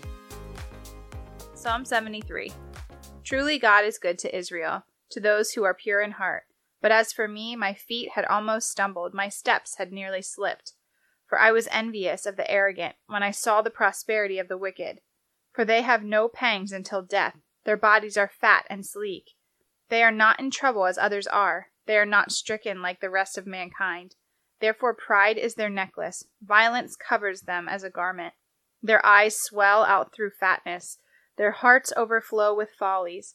Psalm 1.55 1.85
73 1.85 2.53
Truly 3.23 3.59
God 3.59 3.85
is 3.85 3.99
good 3.99 4.19
to 4.19 4.37
Israel, 4.37 4.85
to 5.11 5.21
those 5.21 5.53
who 5.53 5.65
are 5.65 5.75
pure 5.75 6.01
in 6.01 6.13
heart. 6.13 6.45
But 6.81 6.93
as 6.93 7.13
for 7.13 7.27
me, 7.27 7.57
my 7.57 7.75
feet 7.75 8.11
had 8.15 8.25
almost 8.27 8.71
stumbled, 8.71 9.15
my 9.15 9.29
steps 9.29 9.77
had 9.77 9.93
nearly 9.93 10.23
slipped. 10.23 10.73
For 11.27 11.39
I 11.39 11.51
was 11.51 11.69
envious 11.71 12.27
of 12.27 12.37
the 12.37 12.49
arrogant 12.51 12.97
when 13.07 13.23
I 13.23 13.31
saw 13.31 13.63
the 13.63 13.71
prosperity 13.71 14.39
of 14.39 14.49
the 14.49 14.59
wicked. 14.59 15.01
For 15.53 15.65
they 15.65 15.83
have 15.83 16.05
no 16.05 16.29
pangs 16.29 16.73
until 16.73 17.03
death, 17.03 17.37
their 17.65 17.77
bodies 17.77 18.17
are 18.17 18.29
fat 18.29 18.67
and 18.71 18.87
sleek. 18.87 19.33
They 19.89 20.03
are 20.03 20.13
not 20.13 20.39
in 20.39 20.51
trouble 20.51 20.87
as 20.87 20.99
others 20.99 21.27
are, 21.27 21.69
they 21.87 21.97
are 21.97 22.07
not 22.07 22.33
stricken 22.33 22.83
like 22.83 23.01
the 23.01 23.11
rest 23.11 23.39
of 23.39 23.47
mankind. 23.47 24.15
Therefore 24.61 24.95
pride 24.95 25.39
is 25.39 25.55
their 25.55 25.71
necklace, 25.71 26.25
violence 26.43 26.97
covers 26.97 27.43
them 27.43 27.69
as 27.69 27.83
a 27.83 27.91
garment. 27.91 28.35
Their 28.83 29.05
eyes 29.05 29.39
swell 29.39 29.85
out 29.85 30.13
through 30.13 30.31
fatness, 30.31 30.99
their 31.37 31.53
hearts 31.53 31.93
overflow 31.97 32.55
with 32.55 32.71
follies. 32.71 33.35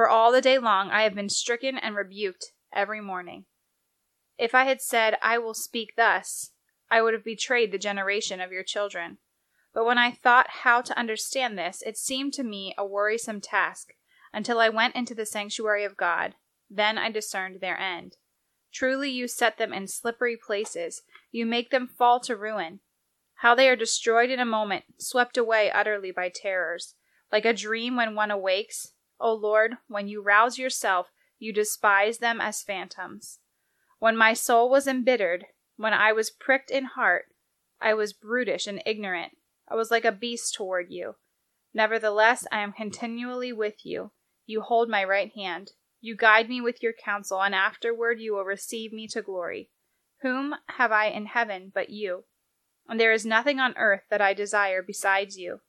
For 0.00 0.08
all 0.08 0.32
the 0.32 0.40
day 0.40 0.56
long 0.56 0.88
I 0.88 1.02
have 1.02 1.14
been 1.14 1.28
stricken 1.28 1.76
and 1.76 1.94
rebuked 1.94 2.52
every 2.72 3.02
morning. 3.02 3.44
If 4.38 4.54
I 4.54 4.64
had 4.64 4.80
said, 4.80 5.18
I 5.20 5.36
will 5.36 5.52
speak 5.52 5.90
thus, 5.94 6.52
I 6.90 7.02
would 7.02 7.12
have 7.12 7.22
betrayed 7.22 7.70
the 7.70 7.76
generation 7.76 8.40
of 8.40 8.50
your 8.50 8.62
children. 8.62 9.18
But 9.74 9.84
when 9.84 9.98
I 9.98 10.10
thought 10.10 10.62
how 10.62 10.80
to 10.80 10.98
understand 10.98 11.58
this, 11.58 11.82
it 11.84 11.98
seemed 11.98 12.32
to 12.32 12.42
me 12.42 12.74
a 12.78 12.86
worrisome 12.86 13.42
task, 13.42 13.88
until 14.32 14.58
I 14.58 14.70
went 14.70 14.96
into 14.96 15.14
the 15.14 15.26
sanctuary 15.26 15.84
of 15.84 15.98
God. 15.98 16.34
Then 16.70 16.96
I 16.96 17.10
discerned 17.10 17.60
their 17.60 17.78
end. 17.78 18.16
Truly 18.72 19.10
you 19.10 19.28
set 19.28 19.58
them 19.58 19.74
in 19.74 19.86
slippery 19.86 20.38
places, 20.38 21.02
you 21.30 21.44
make 21.44 21.68
them 21.68 21.86
fall 21.86 22.20
to 22.20 22.34
ruin. 22.34 22.80
How 23.40 23.54
they 23.54 23.68
are 23.68 23.76
destroyed 23.76 24.30
in 24.30 24.40
a 24.40 24.46
moment, 24.46 24.84
swept 24.96 25.36
away 25.36 25.70
utterly 25.70 26.10
by 26.10 26.30
terrors, 26.34 26.94
like 27.30 27.44
a 27.44 27.52
dream 27.52 27.96
when 27.96 28.14
one 28.14 28.30
awakes. 28.30 28.94
O 29.20 29.34
Lord, 29.34 29.74
when 29.88 30.08
you 30.08 30.22
rouse 30.22 30.58
yourself, 30.58 31.08
you 31.38 31.52
despise 31.52 32.18
them 32.18 32.40
as 32.40 32.62
phantoms. 32.62 33.38
When 33.98 34.16
my 34.16 34.32
soul 34.32 34.70
was 34.70 34.86
embittered, 34.86 35.46
when 35.76 35.92
I 35.92 36.12
was 36.12 36.30
pricked 36.30 36.70
in 36.70 36.84
heart, 36.84 37.26
I 37.80 37.94
was 37.94 38.12
brutish 38.12 38.66
and 38.66 38.82
ignorant. 38.86 39.32
I 39.68 39.74
was 39.74 39.90
like 39.90 40.04
a 40.04 40.12
beast 40.12 40.54
toward 40.54 40.90
you. 40.90 41.16
Nevertheless, 41.72 42.46
I 42.50 42.60
am 42.60 42.72
continually 42.72 43.52
with 43.52 43.84
you. 43.84 44.10
You 44.46 44.62
hold 44.62 44.88
my 44.88 45.04
right 45.04 45.32
hand. 45.34 45.72
You 46.00 46.16
guide 46.16 46.48
me 46.48 46.60
with 46.60 46.82
your 46.82 46.92
counsel, 46.92 47.42
and 47.42 47.54
afterward 47.54 48.20
you 48.20 48.34
will 48.34 48.44
receive 48.44 48.92
me 48.92 49.06
to 49.08 49.22
glory. 49.22 49.70
Whom 50.22 50.54
have 50.76 50.92
I 50.92 51.06
in 51.06 51.26
heaven 51.26 51.70
but 51.74 51.90
you? 51.90 52.24
And 52.88 52.98
there 52.98 53.12
is 53.12 53.24
nothing 53.24 53.60
on 53.60 53.76
earth 53.76 54.02
that 54.10 54.20
I 54.20 54.34
desire 54.34 54.82
besides 54.82 55.38
you. 55.38 55.60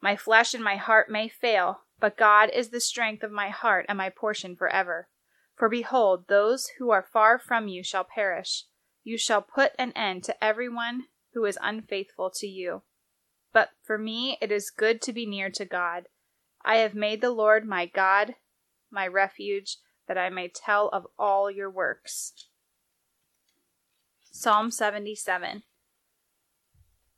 My 0.00 0.16
flesh 0.16 0.54
and 0.54 0.64
my 0.64 0.76
heart 0.76 1.10
may 1.10 1.28
fail, 1.28 1.82
but 2.00 2.16
God 2.16 2.50
is 2.54 2.68
the 2.68 2.80
strength 2.80 3.22
of 3.22 3.30
my 3.30 3.48
heart 3.48 3.86
and 3.88 3.98
my 3.98 4.10
portion 4.10 4.56
forever. 4.56 5.08
For 5.56 5.68
behold, 5.68 6.28
those 6.28 6.68
who 6.78 6.90
are 6.90 7.06
far 7.12 7.38
from 7.38 7.68
you 7.68 7.82
shall 7.82 8.04
perish. 8.04 8.64
You 9.02 9.18
shall 9.18 9.42
put 9.42 9.72
an 9.78 9.92
end 9.92 10.24
to 10.24 10.44
every 10.44 10.68
one 10.68 11.04
who 11.34 11.44
is 11.44 11.58
unfaithful 11.60 12.30
to 12.36 12.46
you. 12.46 12.82
But 13.52 13.70
for 13.82 13.98
me 13.98 14.38
it 14.40 14.52
is 14.52 14.70
good 14.70 15.02
to 15.02 15.12
be 15.12 15.26
near 15.26 15.50
to 15.50 15.64
God. 15.64 16.04
I 16.64 16.76
have 16.76 16.94
made 16.94 17.20
the 17.20 17.30
Lord 17.30 17.66
my 17.66 17.86
God 17.86 18.34
my 18.90 19.06
refuge, 19.06 19.78
that 20.06 20.18
I 20.18 20.30
may 20.30 20.48
tell 20.48 20.88
of 20.88 21.06
all 21.18 21.50
your 21.50 21.70
works. 21.70 22.32
Psalm 24.30 24.70
77 24.70 25.62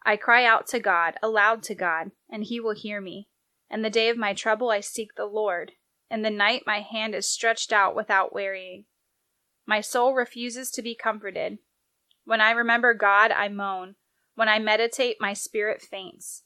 I 0.04 0.16
cry 0.16 0.44
out 0.44 0.66
to 0.68 0.80
God, 0.80 1.14
aloud 1.22 1.62
to 1.64 1.74
God, 1.74 2.12
and 2.30 2.44
he 2.44 2.58
will 2.58 2.74
hear 2.74 3.00
me. 3.00 3.28
In 3.70 3.82
the 3.82 3.90
day 3.90 4.08
of 4.08 4.16
my 4.16 4.34
trouble 4.34 4.70
I 4.70 4.80
seek 4.80 5.14
the 5.14 5.26
Lord. 5.26 5.72
In 6.10 6.22
the 6.22 6.30
night 6.30 6.64
my 6.66 6.80
hand 6.80 7.14
is 7.14 7.28
stretched 7.28 7.72
out 7.72 7.94
without 7.94 8.32
wearying. 8.32 8.86
My 9.64 9.80
soul 9.80 10.14
refuses 10.14 10.70
to 10.72 10.82
be 10.82 10.96
comforted. 10.96 11.58
When 12.24 12.40
I 12.40 12.50
remember 12.50 12.94
God, 12.94 13.30
I 13.30 13.48
moan. 13.48 13.94
When 14.34 14.48
I 14.48 14.58
meditate, 14.58 15.18
my 15.20 15.32
spirit 15.32 15.80
faints. 15.80 16.42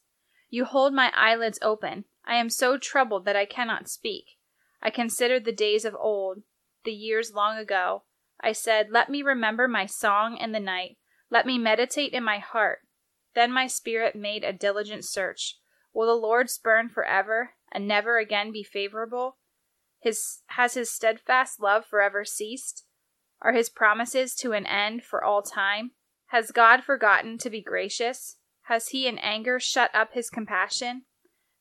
You 0.50 0.64
hold 0.64 0.92
my 0.92 1.10
eyelids 1.16 1.58
open. 1.62 2.04
I 2.26 2.36
am 2.36 2.50
so 2.50 2.76
troubled 2.76 3.24
that 3.24 3.36
I 3.36 3.46
cannot 3.46 3.88
speak. 3.88 4.36
I 4.82 4.90
considered 4.90 5.44
the 5.44 5.52
days 5.52 5.84
of 5.84 5.96
old, 5.98 6.42
the 6.84 6.92
years 6.92 7.32
long 7.34 7.56
ago. 7.56 8.02
I 8.40 8.52
said, 8.52 8.88
Let 8.90 9.08
me 9.08 9.22
remember 9.22 9.66
my 9.66 9.86
song 9.86 10.36
in 10.36 10.52
the 10.52 10.60
night. 10.60 10.98
Let 11.30 11.46
me 11.46 11.56
meditate 11.56 12.12
in 12.12 12.22
my 12.22 12.38
heart. 12.38 12.80
Then 13.34 13.50
my 13.50 13.66
spirit 13.66 14.14
made 14.14 14.44
a 14.44 14.52
diligent 14.52 15.04
search. 15.04 15.58
Will 15.94 16.08
the 16.08 16.20
Lord 16.20 16.50
spurn 16.50 16.88
forever 16.88 17.52
and 17.70 17.86
never 17.86 18.18
again 18.18 18.50
be 18.50 18.64
favorable? 18.64 19.38
His, 20.00 20.40
has 20.48 20.74
his 20.74 20.90
steadfast 20.90 21.60
love 21.60 21.86
forever 21.86 22.24
ceased? 22.24 22.84
Are 23.40 23.52
his 23.52 23.68
promises 23.68 24.34
to 24.36 24.52
an 24.52 24.66
end 24.66 25.04
for 25.04 25.22
all 25.22 25.40
time? 25.40 25.92
Has 26.26 26.50
God 26.50 26.82
forgotten 26.82 27.38
to 27.38 27.48
be 27.48 27.62
gracious? 27.62 28.36
Has 28.62 28.88
he 28.88 29.06
in 29.06 29.18
anger 29.18 29.60
shut 29.60 29.94
up 29.94 30.14
his 30.14 30.30
compassion? 30.30 31.02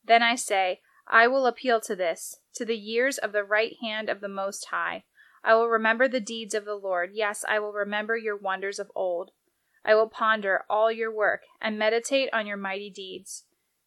Then 0.04 0.22
I 0.22 0.34
say, 0.34 0.80
I 1.06 1.28
will 1.28 1.46
appeal 1.46 1.80
to 1.82 1.94
this, 1.94 2.40
to 2.54 2.64
the 2.64 2.76
years 2.76 3.18
of 3.18 3.32
the 3.32 3.44
right 3.44 3.76
hand 3.82 4.08
of 4.08 4.20
the 4.20 4.28
Most 4.28 4.66
High. 4.70 5.04
I 5.44 5.54
will 5.54 5.68
remember 5.68 6.08
the 6.08 6.20
deeds 6.20 6.54
of 6.54 6.64
the 6.64 6.74
Lord. 6.74 7.10
Yes, 7.12 7.44
I 7.46 7.58
will 7.58 7.72
remember 7.72 8.16
your 8.16 8.36
wonders 8.36 8.78
of 8.78 8.90
old. 8.94 9.30
I 9.84 9.94
will 9.94 10.08
ponder 10.08 10.64
all 10.68 10.90
your 10.90 11.14
work 11.14 11.42
and 11.60 11.78
meditate 11.78 12.30
on 12.32 12.46
your 12.46 12.56
mighty 12.56 12.90
deeds. 12.90 13.44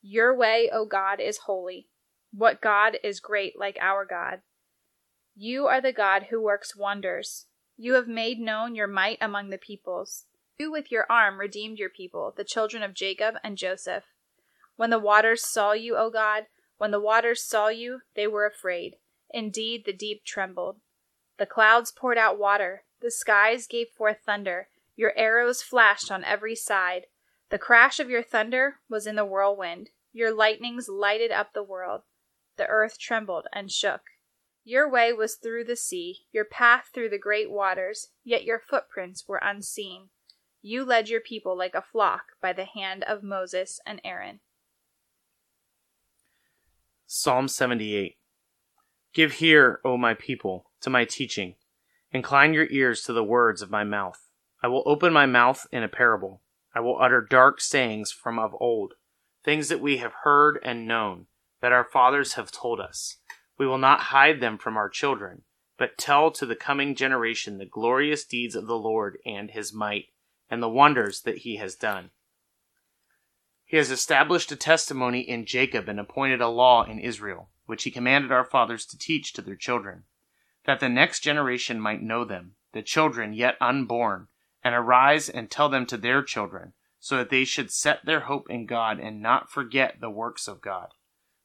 Your 0.10 0.34
way, 0.34 0.70
O 0.72 0.86
God, 0.86 1.20
is 1.20 1.40
holy. 1.40 1.90
What 2.32 2.62
God 2.62 2.98
is 3.04 3.20
great 3.20 3.60
like 3.60 3.78
our 3.82 4.06
God? 4.06 4.40
You 5.36 5.68
are 5.68 5.82
the 5.82 5.92
God 5.92 6.28
who 6.30 6.42
works 6.42 6.78
wonders. 6.78 7.48
You 7.76 7.96
have 7.96 8.08
made 8.08 8.40
known 8.40 8.74
your 8.74 8.88
might 8.88 9.18
among 9.20 9.50
the 9.50 9.58
peoples. 9.58 10.24
You 10.58 10.72
with 10.72 10.94
your 10.94 11.06
arm 11.10 11.42
redeemed 11.42 11.78
your 11.78 11.90
people, 11.90 12.34
the 12.38 12.46
children 12.46 12.84
of 12.84 12.94
Jacob 12.94 13.36
and 13.44 13.58
Joseph. 13.58 14.06
When 14.78 14.92
the 14.92 14.98
waters 14.98 15.46
saw 15.46 15.74
you, 15.74 15.98
O 15.98 16.10
God, 16.10 16.46
when 16.78 16.92
the 16.92 17.02
waters 17.02 17.44
saw 17.44 17.68
you, 17.68 18.00
they 18.16 18.28
were 18.28 18.46
afraid. 18.46 18.96
Indeed, 19.32 19.84
the 19.86 19.92
deep 19.92 20.24
trembled. 20.24 20.78
The 21.38 21.46
clouds 21.46 21.92
poured 21.92 22.18
out 22.18 22.40
water. 22.40 22.86
The 23.02 23.12
skies 23.12 23.68
gave 23.68 23.90
forth 23.90 24.20
thunder. 24.26 24.70
Your 24.96 25.12
arrows 25.18 25.62
flashed 25.62 26.10
on 26.10 26.24
every 26.24 26.56
side. 26.56 27.08
The 27.50 27.60
crash 27.60 28.00
of 28.00 28.10
your 28.10 28.24
thunder 28.24 28.76
was 28.90 29.06
in 29.06 29.18
the 29.18 29.26
whirlwind. 29.26 29.90
Your 30.14 30.34
lightnings 30.34 30.90
lighted 30.90 31.32
up 31.32 31.54
the 31.54 31.64
world. 31.64 32.02
The 32.58 32.68
earth 32.68 33.00
trembled 33.00 33.46
and 33.54 33.72
shook. 33.72 34.02
Your 34.64 34.90
way 34.90 35.14
was 35.14 35.36
through 35.36 35.64
the 35.64 35.76
sea, 35.76 36.26
your 36.32 36.44
path 36.44 36.90
through 36.94 37.10
the 37.10 37.18
great 37.18 37.50
waters, 37.50 38.10
yet 38.24 38.44
your 38.44 38.60
footprints 38.60 39.26
were 39.28 39.40
unseen. 39.42 40.10
You 40.62 40.84
led 40.84 41.08
your 41.08 41.22
people 41.22 41.58
like 41.58 41.76
a 41.76 41.82
flock 41.82 42.24
by 42.42 42.52
the 42.52 42.66
hand 42.66 43.04
of 43.06 43.24
Moses 43.24 43.80
and 43.86 44.02
Aaron. 44.04 44.42
Psalm 47.06 47.48
78 47.48 48.18
Give 49.14 49.42
ear, 49.42 49.80
O 49.86 49.98
my 49.98 50.14
people, 50.14 50.70
to 50.82 50.90
my 50.90 51.06
teaching. 51.06 51.56
Incline 52.12 52.54
your 52.54 52.68
ears 52.70 53.04
to 53.04 53.14
the 53.14 53.24
words 53.24 53.62
of 53.62 53.72
my 53.72 53.84
mouth. 53.84 54.28
I 54.62 54.68
will 54.68 54.84
open 54.86 55.14
my 55.14 55.26
mouth 55.26 55.66
in 55.72 55.84
a 55.84 55.88
parable. 55.88 56.42
I 56.76 56.82
will 56.82 57.02
utter 57.02 57.22
dark 57.22 57.62
sayings 57.62 58.12
from 58.12 58.38
of 58.38 58.54
old, 58.60 58.96
things 59.48 59.70
that 59.70 59.80
we 59.80 59.96
have 59.96 60.12
heard 60.26 60.60
and 60.62 60.86
known, 60.86 61.26
that 61.62 61.72
our 61.72 61.86
fathers 61.86 62.34
have 62.34 62.52
told 62.52 62.82
us. 62.82 63.20
We 63.58 63.66
will 63.66 63.78
not 63.78 64.02
hide 64.02 64.42
them 64.42 64.58
from 64.58 64.76
our 64.76 64.90
children, 64.90 65.44
but 65.78 65.98
tell 65.98 66.32
to 66.32 66.46
the 66.46 66.54
coming 66.54 66.96
generation 66.96 67.58
the 67.58 67.66
glorious 67.66 68.26
deeds 68.26 68.56
of 68.56 68.68
the 68.68 68.78
Lord 68.78 69.20
and 69.26 69.50
his 69.50 69.74
might, 69.74 70.08
and 70.50 70.62
the 70.62 70.68
wonders 70.68 71.22
that 71.22 71.38
he 71.38 71.56
has 71.56 71.76
done. 71.76 72.10
He 73.64 73.78
has 73.78 73.90
established 73.90 74.52
a 74.52 74.58
testimony 74.58 75.22
in 75.22 75.46
Jacob 75.46 75.88
and 75.88 75.98
appointed 75.98 76.42
a 76.42 76.50
law 76.50 76.84
in 76.84 77.00
Israel, 77.00 77.50
which 77.68 77.84
he 77.84 77.90
commanded 77.90 78.34
our 78.34 78.44
fathers 78.44 78.86
to 78.88 78.98
teach 78.98 79.32
to 79.32 79.42
their 79.42 79.56
children, 79.56 80.04
that 80.66 80.82
the 80.82 80.90
next 80.90 81.22
generation 81.22 81.80
might 81.80 82.04
know 82.04 82.26
them, 82.26 82.56
the 82.74 82.82
children 82.82 83.32
yet 83.32 83.56
unborn, 83.62 84.28
and 84.62 84.76
arise 84.76 85.30
and 85.30 85.50
tell 85.50 85.70
them 85.70 85.86
to 85.86 85.96
their 85.96 86.22
children, 86.22 86.74
so 87.00 87.18
that 87.18 87.30
they 87.30 87.44
should 87.44 87.72
set 87.72 88.06
their 88.06 88.22
hope 88.22 88.50
in 88.50 88.66
God 88.66 89.00
and 89.00 89.22
not 89.22 89.52
forget 89.52 90.00
the 90.00 90.10
works 90.10 90.48
of 90.48 90.62
God, 90.62 90.90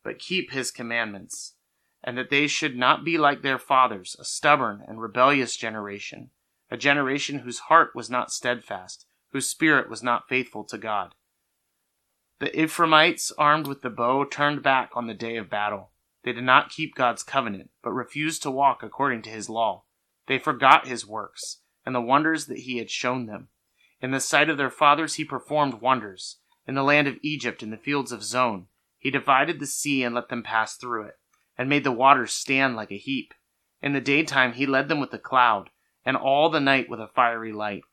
but 0.03 0.19
keep 0.19 0.51
his 0.51 0.71
commandments 0.71 1.55
and 2.05 2.19
that 2.19 2.31
they 2.31 2.47
should 2.47 2.77
not 2.77 3.05
be 3.05 3.17
like 3.17 3.43
their 3.43 3.59
fathers, 3.59 4.17
a 4.19 4.25
stubborn 4.25 4.83
and 4.87 5.01
rebellious 5.01 5.57
generation, 5.57 6.31
a 6.71 6.77
generation 6.77 7.41
whose 7.41 7.61
heart 7.61 7.95
was 7.95 8.11
not 8.11 8.33
steadfast, 8.33 9.07
whose 9.31 9.49
spirit 9.49 9.89
was 9.89 10.03
not 10.03 10.29
faithful 10.29 10.65
to 10.65 10.79
God. 10.79 11.15
The 12.41 12.61
Ephraimites, 12.61 13.31
armed 13.39 13.69
with 13.69 13.83
the 13.83 13.91
bow, 13.91 14.25
turned 14.25 14.63
back 14.63 14.91
on 14.95 15.07
the 15.07 15.15
day 15.15 15.37
of 15.37 15.49
battle. 15.49 15.91
They 16.25 16.33
did 16.33 16.45
not 16.45 16.71
keep 16.71 16.97
God's 16.97 17.23
covenant, 17.23 17.71
but 17.83 17.93
refused 17.93 18.43
to 18.43 18.51
walk 18.51 18.83
according 18.83 19.23
to 19.23 19.31
his 19.31 19.49
law. 19.49 19.85
They 20.27 20.39
forgot 20.39 20.89
his 20.89 21.07
works, 21.07 21.61
and 21.87 21.95
the 21.95 22.01
wonders 22.01 22.47
that 22.47 22.59
he 22.59 22.79
had 22.79 22.91
shown 22.91 23.27
them. 23.27 23.49
In 24.03 24.11
the 24.11 24.21
sight 24.21 24.51
of 24.51 24.59
their 24.59 24.71
fathers 24.71 25.15
he 25.15 25.25
performed 25.25 25.75
wonders. 25.75 26.39
In 26.67 26.75
the 26.75 26.83
land 26.83 27.09
of 27.09 27.19
Egypt, 27.23 27.63
in 27.63 27.71
the 27.71 27.77
fields 27.77 28.13
of 28.13 28.23
Zoan, 28.23 28.67
he 28.99 29.11
divided 29.11 29.61
the 29.61 29.67
sea 29.67 30.03
and 30.03 30.15
let 30.15 30.29
them 30.29 30.43
pass 30.43 30.77
through 30.77 31.05
it 31.05 31.19
and 31.57 31.69
made 31.69 31.85
the 31.85 31.93
waters 31.93 32.33
stand 32.33 32.77
like 32.77 32.91
a 32.91 32.97
heap. 32.97 33.35
In 33.81 33.93
the 33.93 34.01
daytime 34.01 34.55
he 34.55 34.67
led 34.67 34.89
them 34.89 35.01
with 35.01 35.13
a 35.13 35.19
cloud, 35.19 35.71
and 36.05 36.17
all 36.17 36.51
the 36.51 36.61
night 36.61 36.89
with 36.89 37.01
a 37.01 37.09
fiery 37.09 37.53
light. 37.53 37.85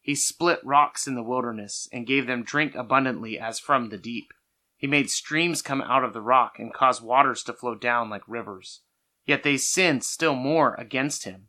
He 0.00 0.14
split 0.14 0.60
rocks 0.64 1.06
in 1.06 1.14
the 1.14 1.22
wilderness, 1.22 1.88
and 1.92 2.06
gave 2.06 2.26
them 2.26 2.42
drink 2.42 2.74
abundantly 2.74 3.38
as 3.38 3.58
from 3.58 3.88
the 3.88 3.98
deep. 3.98 4.32
He 4.76 4.86
made 4.86 5.10
streams 5.10 5.60
come 5.60 5.82
out 5.82 6.04
of 6.04 6.14
the 6.14 6.22
rock, 6.22 6.58
and 6.58 6.72
caused 6.72 7.02
waters 7.02 7.42
to 7.44 7.52
flow 7.52 7.74
down 7.74 8.08
like 8.08 8.22
rivers. 8.26 8.80
Yet 9.26 9.42
they 9.42 9.58
sinned 9.58 10.04
still 10.04 10.34
more 10.34 10.74
against 10.76 11.24
him, 11.24 11.48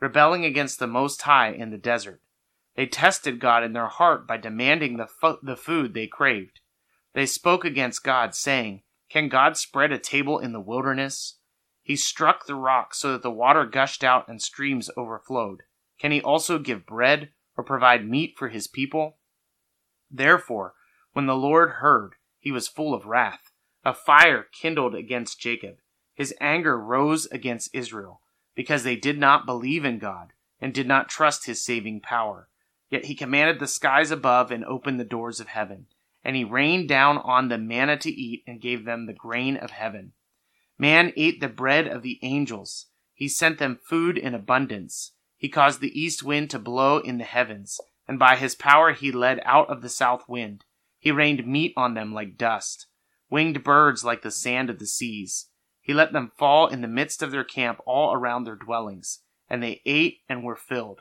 rebelling 0.00 0.44
against 0.44 0.78
the 0.78 0.88
Most 0.88 1.22
High 1.22 1.52
in 1.52 1.70
the 1.70 1.78
desert. 1.78 2.20
They 2.74 2.86
tested 2.86 3.38
God 3.38 3.62
in 3.62 3.72
their 3.74 3.88
heart 3.88 4.26
by 4.26 4.38
demanding 4.38 4.96
the, 4.96 5.08
the 5.42 5.56
food 5.56 5.92
they 5.92 6.06
craved. 6.06 6.60
They 7.14 7.26
spoke 7.26 7.64
against 7.64 8.04
God, 8.04 8.34
saying, 8.34 8.82
Can 9.10 9.28
God 9.28 9.56
spread 9.56 9.92
a 9.92 9.98
table 9.98 10.38
in 10.38 10.52
the 10.52 10.60
wilderness? 10.60 11.38
He 11.82 11.96
struck 11.96 12.46
the 12.46 12.54
rock 12.54 12.94
so 12.94 13.12
that 13.12 13.22
the 13.22 13.30
water 13.30 13.66
gushed 13.66 14.02
out 14.02 14.28
and 14.28 14.40
streams 14.40 14.90
overflowed. 14.96 15.64
Can 15.98 16.12
he 16.12 16.22
also 16.22 16.58
give 16.58 16.86
bread 16.86 17.30
or 17.56 17.64
provide 17.64 18.08
meat 18.08 18.34
for 18.36 18.48
his 18.48 18.66
people? 18.66 19.18
Therefore, 20.10 20.74
when 21.12 21.26
the 21.26 21.36
Lord 21.36 21.70
heard, 21.80 22.14
he 22.38 22.50
was 22.50 22.68
full 22.68 22.94
of 22.94 23.06
wrath. 23.06 23.50
A 23.84 23.92
fire 23.92 24.46
kindled 24.52 24.94
against 24.94 25.40
Jacob. 25.40 25.76
His 26.14 26.34
anger 26.40 26.78
rose 26.78 27.26
against 27.26 27.74
Israel, 27.74 28.20
because 28.54 28.84
they 28.84 28.96
did 28.96 29.18
not 29.18 29.44
believe 29.44 29.84
in 29.84 29.98
God 29.98 30.32
and 30.60 30.72
did 30.72 30.86
not 30.86 31.08
trust 31.08 31.46
his 31.46 31.64
saving 31.64 32.00
power. 32.00 32.48
Yet 32.92 33.06
he 33.06 33.14
commanded 33.14 33.58
the 33.58 33.66
skies 33.66 34.10
above 34.10 34.50
and 34.50 34.66
opened 34.66 35.00
the 35.00 35.04
doors 35.04 35.40
of 35.40 35.48
heaven. 35.48 35.86
And 36.22 36.36
he 36.36 36.44
rained 36.44 36.90
down 36.90 37.16
on 37.16 37.48
them 37.48 37.66
manna 37.66 37.96
to 37.96 38.10
eat 38.10 38.44
and 38.46 38.60
gave 38.60 38.84
them 38.84 39.06
the 39.06 39.14
grain 39.14 39.56
of 39.56 39.70
heaven. 39.70 40.12
Man 40.78 41.14
ate 41.16 41.40
the 41.40 41.48
bread 41.48 41.86
of 41.86 42.02
the 42.02 42.18
angels. 42.20 42.88
He 43.14 43.28
sent 43.28 43.58
them 43.58 43.80
food 43.82 44.18
in 44.18 44.34
abundance. 44.34 45.12
He 45.38 45.48
caused 45.48 45.80
the 45.80 45.98
east 45.98 46.22
wind 46.22 46.50
to 46.50 46.58
blow 46.58 46.98
in 46.98 47.16
the 47.16 47.24
heavens, 47.24 47.80
and 48.06 48.18
by 48.18 48.36
his 48.36 48.54
power 48.54 48.92
he 48.92 49.10
led 49.10 49.40
out 49.46 49.70
of 49.70 49.80
the 49.80 49.88
south 49.88 50.28
wind. 50.28 50.66
He 50.98 51.10
rained 51.10 51.46
meat 51.46 51.72
on 51.78 51.94
them 51.94 52.12
like 52.12 52.36
dust, 52.36 52.88
winged 53.30 53.64
birds 53.64 54.04
like 54.04 54.20
the 54.20 54.30
sand 54.30 54.68
of 54.68 54.78
the 54.78 54.86
seas. 54.86 55.48
He 55.80 55.94
let 55.94 56.12
them 56.12 56.30
fall 56.36 56.66
in 56.66 56.82
the 56.82 56.88
midst 56.88 57.22
of 57.22 57.30
their 57.30 57.42
camp 57.42 57.80
all 57.86 58.12
around 58.12 58.44
their 58.44 58.54
dwellings, 58.54 59.20
and 59.48 59.62
they 59.62 59.80
ate 59.86 60.18
and 60.28 60.44
were 60.44 60.56
filled. 60.56 61.00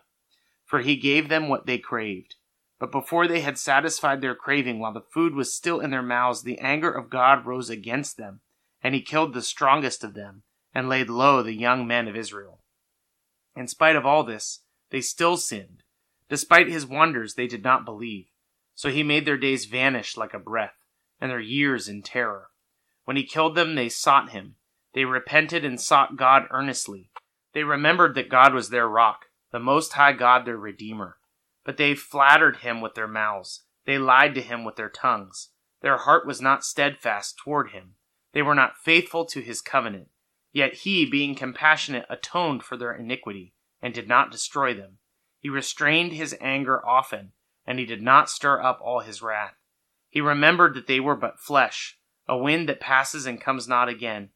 For 0.71 0.79
he 0.79 0.95
gave 0.95 1.27
them 1.27 1.49
what 1.49 1.65
they 1.65 1.77
craved. 1.77 2.35
But 2.79 2.93
before 2.93 3.27
they 3.27 3.41
had 3.41 3.57
satisfied 3.57 4.21
their 4.21 4.33
craving, 4.33 4.79
while 4.79 4.93
the 4.93 5.01
food 5.01 5.35
was 5.35 5.53
still 5.53 5.81
in 5.81 5.91
their 5.91 6.01
mouths, 6.01 6.43
the 6.43 6.59
anger 6.59 6.89
of 6.89 7.09
God 7.09 7.45
rose 7.45 7.69
against 7.69 8.15
them, 8.15 8.39
and 8.81 8.95
he 8.95 9.01
killed 9.01 9.33
the 9.33 9.41
strongest 9.41 10.01
of 10.01 10.13
them, 10.13 10.43
and 10.73 10.87
laid 10.87 11.09
low 11.09 11.43
the 11.43 11.51
young 11.51 11.85
men 11.85 12.07
of 12.07 12.15
Israel. 12.15 12.61
In 13.53 13.67
spite 13.67 13.97
of 13.97 14.05
all 14.05 14.23
this, 14.23 14.61
they 14.91 15.01
still 15.01 15.35
sinned. 15.35 15.83
Despite 16.29 16.69
his 16.69 16.85
wonders, 16.85 17.33
they 17.33 17.47
did 17.47 17.65
not 17.65 17.83
believe. 17.83 18.27
So 18.73 18.89
he 18.89 19.03
made 19.03 19.25
their 19.25 19.35
days 19.35 19.65
vanish 19.65 20.15
like 20.15 20.33
a 20.33 20.39
breath, 20.39 20.85
and 21.19 21.29
their 21.29 21.41
years 21.41 21.89
in 21.89 22.01
terror. 22.01 22.47
When 23.03 23.17
he 23.17 23.25
killed 23.25 23.55
them, 23.55 23.75
they 23.75 23.89
sought 23.89 24.29
him. 24.29 24.55
They 24.93 25.03
repented 25.03 25.65
and 25.65 25.81
sought 25.81 26.15
God 26.15 26.43
earnestly. 26.49 27.09
They 27.53 27.65
remembered 27.65 28.15
that 28.15 28.29
God 28.29 28.53
was 28.53 28.69
their 28.69 28.87
rock, 28.87 29.25
the 29.51 29.59
Most 29.59 29.93
High 29.93 30.13
God 30.13 30.45
their 30.45 30.57
Redeemer. 30.57 31.17
But 31.63 31.77
they 31.77 31.93
flattered 31.93 32.57
him 32.57 32.81
with 32.81 32.95
their 32.95 33.07
mouths. 33.07 33.63
They 33.85 33.97
lied 33.97 34.33
to 34.35 34.41
him 34.41 34.63
with 34.63 34.75
their 34.75 34.89
tongues. 34.89 35.49
Their 35.81 35.97
heart 35.97 36.25
was 36.25 36.41
not 36.41 36.63
steadfast 36.63 37.37
toward 37.37 37.71
him. 37.71 37.95
They 38.33 38.41
were 38.41 38.55
not 38.55 38.77
faithful 38.77 39.25
to 39.25 39.41
his 39.41 39.61
covenant. 39.61 40.07
Yet 40.53 40.73
he, 40.73 41.05
being 41.05 41.35
compassionate, 41.35 42.05
atoned 42.09 42.63
for 42.63 42.77
their 42.77 42.93
iniquity, 42.93 43.53
and 43.81 43.93
did 43.93 44.07
not 44.07 44.31
destroy 44.31 44.73
them. 44.73 44.97
He 45.39 45.49
restrained 45.49 46.13
his 46.13 46.35
anger 46.39 46.85
often, 46.85 47.31
and 47.65 47.79
he 47.79 47.85
did 47.85 48.01
not 48.01 48.29
stir 48.29 48.61
up 48.61 48.79
all 48.81 48.99
his 48.99 49.21
wrath. 49.21 49.55
He 50.09 50.21
remembered 50.21 50.75
that 50.75 50.87
they 50.87 50.99
were 50.99 51.15
but 51.15 51.39
flesh, 51.39 51.97
a 52.27 52.37
wind 52.37 52.69
that 52.69 52.79
passes 52.79 53.25
and 53.25 53.41
comes 53.41 53.67
not 53.67 53.89
again. 53.89 54.29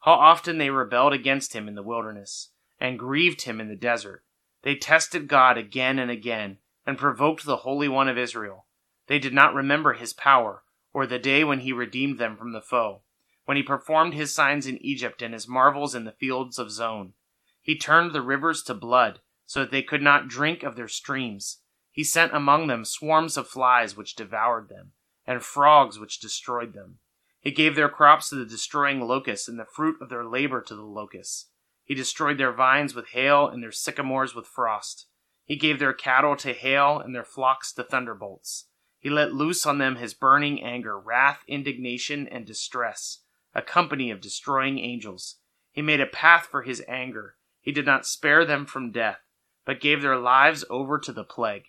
How 0.00 0.12
often 0.12 0.58
they 0.58 0.70
rebelled 0.70 1.12
against 1.12 1.54
him 1.54 1.68
in 1.68 1.74
the 1.74 1.82
wilderness, 1.82 2.50
and 2.80 2.98
grieved 2.98 3.42
him 3.42 3.60
in 3.60 3.68
the 3.68 3.76
desert. 3.76 4.24
They 4.62 4.74
tested 4.76 5.28
God 5.28 5.56
again 5.56 5.98
and 5.98 6.10
again, 6.10 6.58
and 6.86 6.98
provoked 6.98 7.44
the 7.44 7.58
Holy 7.58 7.88
One 7.88 8.08
of 8.08 8.18
Israel. 8.18 8.66
They 9.06 9.18
did 9.18 9.32
not 9.32 9.54
remember 9.54 9.94
his 9.94 10.12
power, 10.12 10.62
or 10.92 11.06
the 11.06 11.18
day 11.18 11.44
when 11.44 11.60
he 11.60 11.72
redeemed 11.72 12.18
them 12.18 12.36
from 12.36 12.52
the 12.52 12.60
foe 12.60 13.02
when 13.50 13.56
he 13.56 13.64
performed 13.64 14.14
his 14.14 14.32
signs 14.32 14.68
in 14.68 14.78
Egypt 14.80 15.20
and 15.20 15.34
his 15.34 15.48
marvels 15.48 15.92
in 15.92 16.04
the 16.04 16.12
fields 16.12 16.56
of 16.56 16.70
Zoan. 16.70 17.14
He 17.60 17.76
turned 17.76 18.12
the 18.12 18.22
rivers 18.22 18.62
to 18.62 18.74
blood, 18.74 19.18
so 19.44 19.58
that 19.58 19.72
they 19.72 19.82
could 19.82 20.02
not 20.02 20.28
drink 20.28 20.62
of 20.62 20.76
their 20.76 20.86
streams. 20.86 21.58
He 21.90 22.04
sent 22.04 22.32
among 22.32 22.68
them 22.68 22.84
swarms 22.84 23.36
of 23.36 23.48
flies 23.48 23.96
which 23.96 24.14
devoured 24.14 24.68
them, 24.68 24.92
and 25.26 25.42
frogs 25.42 25.98
which 25.98 26.20
destroyed 26.20 26.74
them. 26.74 27.00
He 27.40 27.50
gave 27.50 27.74
their 27.74 27.88
crops 27.88 28.28
to 28.28 28.36
the 28.36 28.46
destroying 28.46 29.00
locusts, 29.00 29.48
and 29.48 29.58
the 29.58 29.64
fruit 29.64 29.96
of 30.00 30.10
their 30.10 30.24
labor 30.24 30.62
to 30.62 30.76
the 30.76 30.82
locusts. 30.82 31.49
He 31.90 31.96
destroyed 31.96 32.38
their 32.38 32.52
vines 32.52 32.94
with 32.94 33.08
hail, 33.08 33.48
and 33.48 33.60
their 33.60 33.72
sycamores 33.72 34.32
with 34.32 34.46
frost. 34.46 35.08
He 35.44 35.56
gave 35.56 35.80
their 35.80 35.92
cattle 35.92 36.36
to 36.36 36.52
hail, 36.52 37.00
and 37.00 37.12
their 37.12 37.24
flocks 37.24 37.72
to 37.72 37.82
thunderbolts. 37.82 38.68
He 39.00 39.10
let 39.10 39.34
loose 39.34 39.66
on 39.66 39.78
them 39.78 39.96
his 39.96 40.14
burning 40.14 40.62
anger, 40.62 40.96
wrath, 40.96 41.42
indignation, 41.48 42.28
and 42.28 42.46
distress 42.46 43.24
a 43.56 43.60
company 43.60 44.12
of 44.12 44.20
destroying 44.20 44.78
angels. 44.78 45.38
He 45.72 45.82
made 45.82 46.00
a 46.00 46.06
path 46.06 46.46
for 46.48 46.62
his 46.62 46.80
anger. 46.86 47.34
He 47.60 47.72
did 47.72 47.86
not 47.86 48.06
spare 48.06 48.44
them 48.44 48.66
from 48.66 48.92
death, 48.92 49.18
but 49.64 49.80
gave 49.80 50.00
their 50.00 50.16
lives 50.16 50.64
over 50.70 50.96
to 51.00 51.12
the 51.12 51.24
plague. 51.24 51.64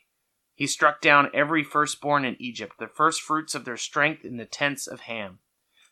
He 0.53 0.67
struck 0.67 1.01
down 1.01 1.31
every 1.33 1.63
firstborn 1.63 2.25
in 2.25 2.39
Egypt, 2.39 2.75
the 2.77 2.87
firstfruits 2.87 3.55
of 3.55 3.65
their 3.65 3.75
strength 3.75 4.23
in 4.23 4.37
the 4.37 4.45
tents 4.45 4.85
of 4.85 4.99
Ham. 4.99 5.39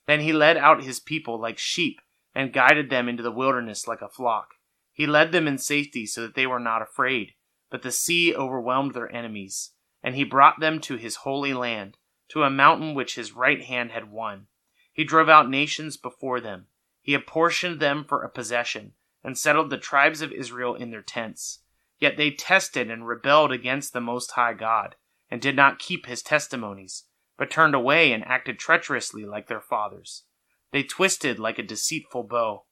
Then 0.06 0.20
he 0.20 0.34
led 0.34 0.56
out 0.56 0.84
his 0.84 1.00
people 1.00 1.42
like 1.42 1.58
sheep, 1.58 2.00
and 2.34 2.54
guided 2.54 2.90
them 2.90 3.10
into 3.10 3.24
the 3.24 3.32
wilderness 3.32 3.88
like 3.88 4.02
a 4.02 4.10
flock. 4.10 4.50
He 4.92 5.08
led 5.08 5.32
them 5.32 5.48
in 5.48 5.58
safety 5.58 6.06
so 6.06 6.22
that 6.22 6.36
they 6.36 6.46
were 6.46 6.60
not 6.60 6.82
afraid, 6.82 7.34
but 7.70 7.82
the 7.82 7.92
sea 7.92 8.36
overwhelmed 8.36 8.94
their 8.94 9.14
enemies. 9.16 9.72
And 10.04 10.16
he 10.16 10.24
brought 10.24 10.60
them 10.60 10.80
to 10.82 10.96
his 10.96 11.18
holy 11.18 11.54
land, 11.54 11.98
to 12.30 12.44
a 12.44 12.50
mountain 12.50 12.94
which 12.94 13.16
his 13.16 13.34
right 13.34 13.62
hand 13.62 13.92
had 13.92 14.12
won. 14.12 14.48
He 14.94 15.04
drove 15.04 15.30
out 15.30 15.50
nations 15.50 15.98
before 15.98 16.40
them. 16.40 16.68
He 17.02 17.14
apportioned 17.14 17.80
them 17.80 18.06
for 18.08 18.24
a 18.24 18.30
possession, 18.30 18.94
and 19.24 19.38
settled 19.38 19.70
the 19.70 19.78
tribes 19.78 20.22
of 20.22 20.32
Israel 20.32 20.76
in 20.76 20.92
their 20.92 21.02
tents. 21.02 21.60
Yet 22.00 22.18
they 22.18 22.32
tested 22.32 22.90
and 22.90 23.08
rebelled 23.08 23.52
against 23.52 23.94
the 23.94 24.02
Most 24.02 24.32
High 24.32 24.54
God, 24.54 24.96
and 25.30 25.42
did 25.42 25.56
not 25.56 25.80
keep 25.80 26.06
his 26.06 26.22
testimonies, 26.22 27.06
but 27.38 27.52
turned 27.52 27.76
away 27.76 28.12
and 28.12 28.24
acted 28.26 28.60
treacherously 28.60 29.26
like 29.26 29.48
their 29.48 29.62
fathers. 29.62 30.24
They 30.72 30.84
twisted 30.84 31.40
like 31.40 31.58
a 31.58 31.64
deceitful 31.64 32.24
bow, 32.24 32.66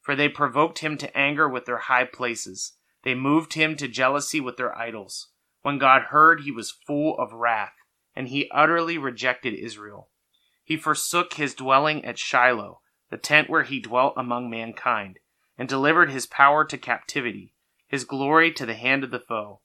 for 0.00 0.16
they 0.16 0.28
provoked 0.28 0.78
him 0.78 0.96
to 0.98 1.16
anger 1.16 1.48
with 1.48 1.66
their 1.66 1.78
high 1.78 2.04
places. 2.04 2.72
They 3.04 3.14
moved 3.14 3.54
him 3.54 3.76
to 3.76 3.88
jealousy 3.88 4.40
with 4.40 4.56
their 4.56 4.76
idols. 4.76 5.28
When 5.62 5.78
God 5.78 6.02
heard, 6.10 6.40
he 6.40 6.50
was 6.50 6.70
full 6.86 7.16
of 7.18 7.32
wrath, 7.32 7.74
and 8.14 8.28
he 8.28 8.50
utterly 8.50 8.98
rejected 8.98 9.54
Israel. 9.54 10.08
He 10.64 10.76
forsook 10.76 11.34
his 11.34 11.54
dwelling 11.54 12.04
at 12.04 12.18
Shiloh, 12.18 12.80
the 13.10 13.16
tent 13.18 13.50
where 13.50 13.64
he 13.64 13.80
dwelt 13.80 14.14
among 14.16 14.48
mankind, 14.48 15.18
and 15.58 15.68
delivered 15.68 16.10
his 16.10 16.26
power 16.26 16.64
to 16.64 16.78
captivity, 16.78 17.54
his 17.86 18.04
glory 18.04 18.52
to 18.52 18.64
the 18.64 18.74
hand 18.74 19.04
of 19.04 19.10
the 19.10 19.20
foe. 19.20 19.60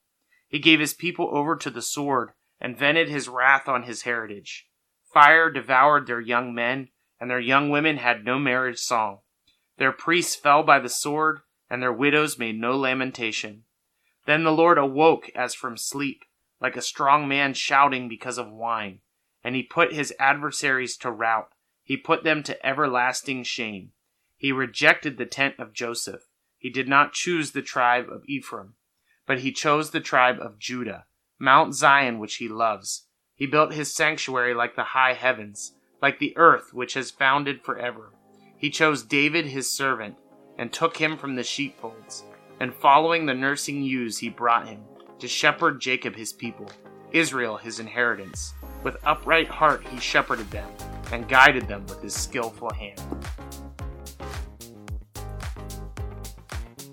He 0.48 0.60
gave 0.60 0.80
his 0.80 0.94
people 0.94 1.30
over 1.32 1.56
to 1.56 1.70
the 1.70 1.82
sword, 1.82 2.32
and 2.60 2.78
vented 2.78 3.10
his 3.10 3.30
wrath 3.30 3.68
on 3.68 3.84
his 3.84 4.02
heritage. 4.02 4.68
Fire 5.14 5.50
devoured 5.50 6.08
their 6.08 6.20
young 6.20 6.54
men, 6.54 6.90
and 7.20 7.30
their 7.30 7.40
young 7.40 7.70
women 7.70 7.98
had 7.98 8.24
no 8.24 8.40
marriage 8.40 8.80
song. 8.80 9.20
Their 9.78 9.92
priests 9.92 10.36
fell 10.36 10.64
by 10.64 10.80
the 10.80 10.90
sword, 10.90 11.40
and 11.70 11.82
their 11.82 11.94
widows 11.94 12.38
made 12.38 12.60
no 12.60 12.78
lamentation. 12.78 13.64
Then 14.26 14.44
the 14.44 14.52
Lord 14.52 14.78
awoke 14.78 15.30
as 15.36 15.54
from 15.54 15.78
sleep, 15.78 16.24
like 16.60 16.76
a 16.76 16.82
strong 16.82 17.28
man 17.28 17.54
shouting 17.54 18.08
because 18.10 18.38
of 18.38 18.52
wine 18.52 19.02
and 19.48 19.56
he 19.56 19.64
put 19.64 19.94
his 19.94 20.14
adversaries 20.20 20.98
to 20.98 21.10
rout. 21.10 21.54
He 21.82 21.96
put 21.96 22.26
them 22.26 22.44
to 22.44 22.66
everlasting 22.66 23.44
shame. 23.44 23.92
He 24.36 24.52
rejected 24.52 25.18
the 25.18 25.26
tent 25.26 25.56
of 25.58 25.72
Joseph. 25.72 26.24
He 26.58 26.70
did 26.70 26.90
not 26.90 27.14
choose 27.14 27.52
the 27.52 27.62
tribe 27.62 28.08
of 28.12 28.26
Ephraim, 28.26 28.74
but 29.26 29.40
he 29.40 29.54
chose 29.54 29.92
the 29.92 30.02
tribe 30.02 30.38
of 30.42 30.60
Judah, 30.60 31.06
Mount 31.40 31.74
Zion 31.74 32.20
which 32.20 32.36
he 32.36 32.50
loves. 32.50 33.08
He 33.36 33.46
built 33.46 33.72
his 33.72 33.96
sanctuary 33.96 34.54
like 34.54 34.76
the 34.76 34.84
high 34.84 35.14
heavens, 35.14 35.74
like 36.02 36.20
the 36.20 36.36
earth 36.38 36.74
which 36.74 36.94
has 36.94 37.12
founded 37.12 37.62
forever. 37.64 38.14
He 38.58 38.70
chose 38.70 39.04
David 39.04 39.46
his 39.46 39.70
servant, 39.70 40.16
and 40.58 40.74
took 40.74 40.98
him 40.98 41.18
from 41.18 41.36
the 41.36 41.44
sheepfolds, 41.44 42.24
and 42.60 42.74
following 42.74 43.26
the 43.26 43.34
nursing 43.34 43.84
ewes 43.84 44.18
he 44.18 44.30
brought 44.30 44.68
him, 44.68 44.82
to 45.20 45.28
shepherd 45.28 45.80
Jacob 45.80 46.16
his 46.16 46.34
people, 46.34 46.68
Israel 47.12 47.58
his 47.58 47.80
inheritance. 47.80 48.54
With 48.84 48.98
upright 49.06 49.48
heart 49.48 49.86
he 49.88 50.00
shepherded 50.00 50.50
them, 50.52 50.70
and 51.12 51.28
guided 51.28 51.68
them 51.68 51.86
with 51.88 52.02
his 52.02 52.14
skillful 52.14 52.74
hand. 52.74 53.02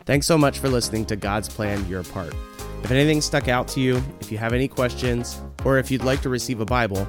Thanks 0.04 0.26
so 0.26 0.36
much 0.36 0.58
for 0.58 0.68
listening 0.68 1.06
to 1.06 1.16
God's 1.16 1.48
Plan 1.48 1.86
Your 1.88 2.02
Part. 2.04 2.34
If 2.82 2.90
anything 2.90 3.22
stuck 3.22 3.48
out 3.48 3.66
to 3.68 3.80
you, 3.80 4.02
if 4.20 4.30
you 4.30 4.36
have 4.36 4.52
any 4.52 4.68
questions, 4.68 5.40
or 5.64 5.78
if 5.78 5.90
you'd 5.90 6.04
like 6.04 6.20
to 6.20 6.28
receive 6.28 6.60
a 6.60 6.66
Bible, 6.66 7.08